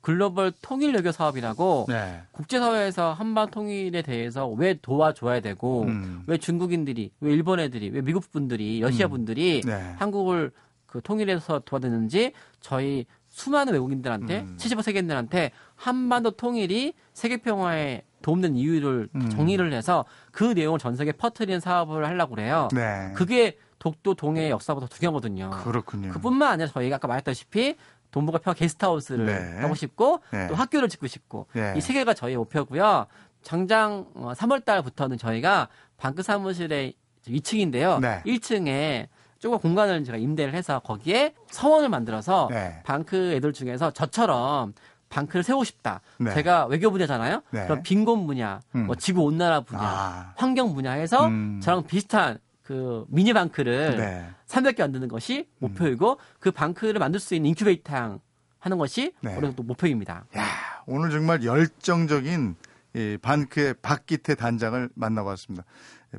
글로벌 0.03 0.53
통일 0.61 0.95
외교 0.95 1.13
사업이라고 1.13 1.87
네. 1.89 2.23
국제사회에서 2.33 3.13
한반 3.13 3.51
통일에 3.51 4.03
대해서 4.03 4.49
왜 4.49 4.75
도와줘야 4.75 5.41
되고 5.41 5.85
음. 5.85 6.25
왜 6.27 6.37
중국인들이 6.37 7.13
왜 7.21 7.33
일본 7.33 7.61
애들이 7.61 7.89
왜 7.89 8.03
미국 8.03 8.31
분들이 8.31 8.81
러시아 8.81 9.07
음. 9.07 9.11
분들이 9.11 9.63
음. 9.65 9.71
네. 9.71 9.95
한국을 9.99 10.51
그 10.87 11.01
통일해서 11.01 11.61
도와드는지 11.61 12.33
저희 12.61 13.07
수많은 13.29 13.73
외국인들한테 13.73 14.41
음. 14.41 14.57
70억 14.59 14.83
세계인들한테 14.83 15.53
한반도 15.77 16.33
통일이 16.33 16.95
세계 17.15 17.39
평화에 17.39 18.03
도움된 18.23 18.57
이유를 18.57 19.09
음. 19.15 19.31
정리를 19.31 19.73
해서 19.73 20.05
그 20.33 20.45
내용을 20.45 20.79
전 20.79 20.97
세계에 20.97 21.13
퍼뜨리는 21.13 21.61
사업을 21.61 22.07
하려고 22.07 22.35
그래요. 22.35 22.69
네. 22.73 23.13
그게 23.15 23.57
독도 23.79 24.15
동해 24.15 24.51
역사보다 24.51 24.87
중요하거든요. 24.87 25.51
그렇군요. 25.65 26.13
그뿐만 26.13 26.53
아니라 26.53 26.69
저희가 26.69 26.97
아까 26.97 27.09
말했다시피 27.09 27.77
동북아 28.13 28.39
평화 28.39 28.55
게스트하우스를 28.55 29.27
네. 29.27 29.61
하고 29.61 29.75
싶고 29.75 30.21
네. 30.31 30.47
또 30.47 30.55
학교를 30.55 30.89
짓고 30.89 31.09
싶고 31.09 31.49
네. 31.55 31.75
이세 31.77 31.93
개가 31.95 32.15
저희의 32.15 32.37
목표고요. 32.37 33.07
장장 33.43 34.07
3월 34.15 34.59
어, 34.59 34.65
달부터는 34.65 35.19
저희가 35.19 35.67
반크 35.97 36.23
사무실의 36.23 36.95
2층인데요. 37.27 38.01
1층에 38.25 39.09
조금 39.41 39.59
공간을 39.59 40.05
제가 40.05 40.19
임대를 40.19 40.55
해서 40.55 40.79
거기에 40.81 41.35
서원을 41.49 41.89
만들어서 41.89 42.47
네. 42.51 42.81
반크 42.85 43.33
애들 43.33 43.53
중에서 43.53 43.91
저처럼 43.91 44.75
반크를 45.09 45.43
세우고 45.43 45.65
싶다. 45.65 46.01
네. 46.19 46.33
제가 46.33 46.67
외교 46.67 46.91
분야잖아요. 46.91 47.43
네. 47.51 47.65
그럼 47.65 47.83
빈곤 47.83 48.27
분야, 48.27 48.61
음. 48.75 48.87
뭐 48.87 48.95
지구 48.95 49.23
온난화 49.23 49.61
분야, 49.63 49.81
아. 49.83 50.33
환경 50.37 50.75
분야에서 50.75 51.27
음. 51.27 51.61
저랑 51.63 51.85
비슷한 51.85 52.39
그 52.63 53.05
미니 53.09 53.33
반크를 53.33 53.97
네. 53.97 54.31
300개 54.47 54.81
만드는 54.81 55.09
것이 55.09 55.41
음. 55.41 55.45
목표이고 55.59 56.13
음. 56.13 56.17
그 56.39 56.51
반크를 56.51 56.99
만들 56.99 57.21
수 57.21 57.35
있는 57.35 57.51
인큐베이터 57.51 58.21
하는 58.59 58.79
것이 58.79 59.13
네. 59.21 59.37
우리 59.37 59.55
또 59.57 59.63
목표입니다. 59.63 60.25
야, 60.37 60.45
오늘 60.87 61.11
정말 61.11 61.45
열정적인 61.45 62.57
이 62.95 63.19
반크의 63.21 63.75
박기태 63.81 64.35
단장을 64.35 64.89
만나봤습니다. 64.95 65.65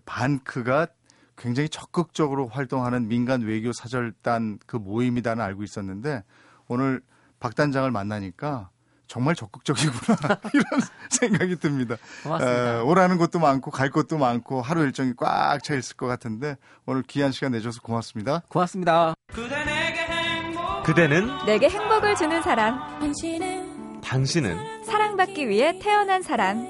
반크가 0.05 0.87
굉장히 1.37 1.69
적극적으로 1.69 2.47
활동하는 2.47 3.07
민간 3.07 3.41
외교 3.41 3.71
사절단 3.71 4.59
그 4.65 4.77
모임이다는 4.77 5.43
알고 5.43 5.63
있었는데 5.63 6.23
오늘 6.67 7.01
박 7.39 7.55
단장을 7.55 7.89
만나니까 7.91 8.69
정말 9.13 9.35
적극적이구나 9.35 10.17
이런 10.55 10.65
생각이 11.11 11.55
듭니다. 11.57 11.97
고맙습니다. 12.23 12.77
에, 12.77 12.79
오라는 12.79 13.19
곳도 13.19 13.37
많고 13.37 13.69
갈 13.69 13.91
곳도 13.91 14.17
많고 14.17 14.63
하루 14.63 14.81
일정이 14.81 15.13
꽉 15.15 15.61
차 15.61 15.75
있을 15.75 15.95
것 15.95 16.07
같은데 16.07 16.57
오늘 16.87 17.03
귀한 17.03 17.31
시간 17.31 17.51
내줘서 17.51 17.79
고맙습니다. 17.81 18.41
고맙습니다. 18.49 19.13
그대는 20.83 21.29
내게 21.45 21.69
행복을 21.69 22.15
주는 22.15 22.41
사람. 22.41 22.79
당신은 24.03 24.83
사랑받기 24.83 25.47
위해 25.47 25.77
태어난 25.79 26.23
사람. 26.23 26.67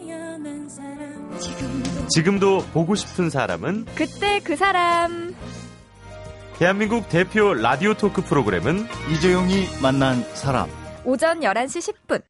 지금도 2.09 2.65
보고 2.73 2.93
싶은 2.93 3.29
사람은 3.29 3.85
그때 3.95 4.41
그 4.43 4.57
사람. 4.57 5.33
대한민국 6.57 7.07
대표 7.07 7.53
라디오 7.53 7.93
토크 7.93 8.21
프로그램은 8.21 8.85
이재용이 9.13 9.65
만난 9.81 10.21
사람. 10.35 10.69
오전 11.05 11.39
11시 11.41 11.93
10분. 12.07 12.21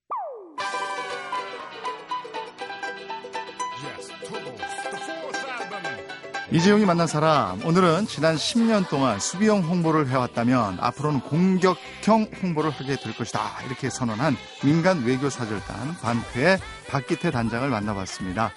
이재용이 6.53 6.85
만난 6.85 7.07
사람. 7.07 7.65
오늘은 7.65 8.05
지난 8.05 8.35
10년 8.35 8.87
동안 8.87 9.19
수비형 9.19 9.61
홍보를 9.63 10.07
해왔다면 10.07 10.77
앞으로는 10.79 11.21
공격형 11.21 12.27
홍보를 12.43 12.69
하게 12.69 12.95
될 12.95 13.17
것이다. 13.17 13.41
이렇게 13.65 13.89
선언한 13.89 14.37
민간 14.63 15.03
외교사절단 15.03 15.97
반크의 15.99 16.59
박기태 16.89 17.31
단장을 17.31 17.67
만나봤습니다. 17.67 18.51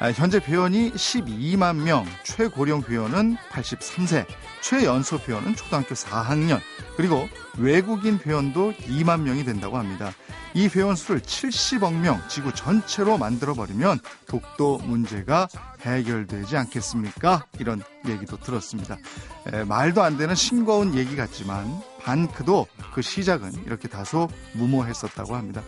아, 0.00 0.12
현재 0.12 0.38
회원이 0.38 0.92
12만 0.92 1.76
명, 1.82 2.06
최고령 2.24 2.84
회원은 2.88 3.36
83세, 3.50 4.24
최연소 4.62 5.18
회원은 5.18 5.56
초등학교 5.56 5.94
4학년, 5.94 6.58
그리고 6.96 7.28
외국인 7.58 8.18
회원도 8.18 8.72
2만 8.72 9.20
명이 9.20 9.44
된다고 9.44 9.76
합니다. 9.76 10.14
이 10.54 10.68
회원 10.68 10.96
수를 10.96 11.20
70억 11.20 11.92
명 11.92 12.18
지구 12.28 12.54
전체로 12.54 13.18
만들어버리면 13.18 14.00
독도 14.26 14.78
문제가 14.78 15.48
해결되지 15.82 16.56
않겠습니까? 16.56 17.44
이런 17.58 17.82
얘기도 18.08 18.38
들었습니다. 18.38 18.96
에, 19.52 19.64
말도 19.64 20.02
안 20.02 20.16
되는 20.16 20.34
싱거운 20.34 20.94
얘기 20.94 21.14
같지만 21.14 21.82
반크도 22.02 22.66
그 22.94 23.02
시작은 23.02 23.64
이렇게 23.66 23.86
다소 23.86 24.28
무모했었다고 24.54 25.36
합니다. 25.36 25.62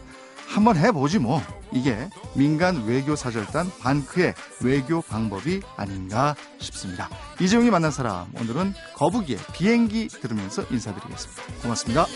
한번 0.52 0.76
해보지 0.76 1.18
뭐. 1.18 1.40
이게 1.72 2.10
민간 2.34 2.84
외교 2.84 3.16
사절단 3.16 3.70
반크의 3.80 4.34
외교 4.62 5.00
방법이 5.00 5.62
아닌가 5.76 6.34
싶습니다. 6.58 7.08
이재용이 7.40 7.70
만난 7.70 7.90
사람 7.90 8.30
오늘은 8.38 8.74
거북이의 8.94 9.38
비행기 9.54 10.08
들으면서 10.08 10.64
인사드리겠습니다. 10.70 11.42
고맙습니다. 11.62 12.06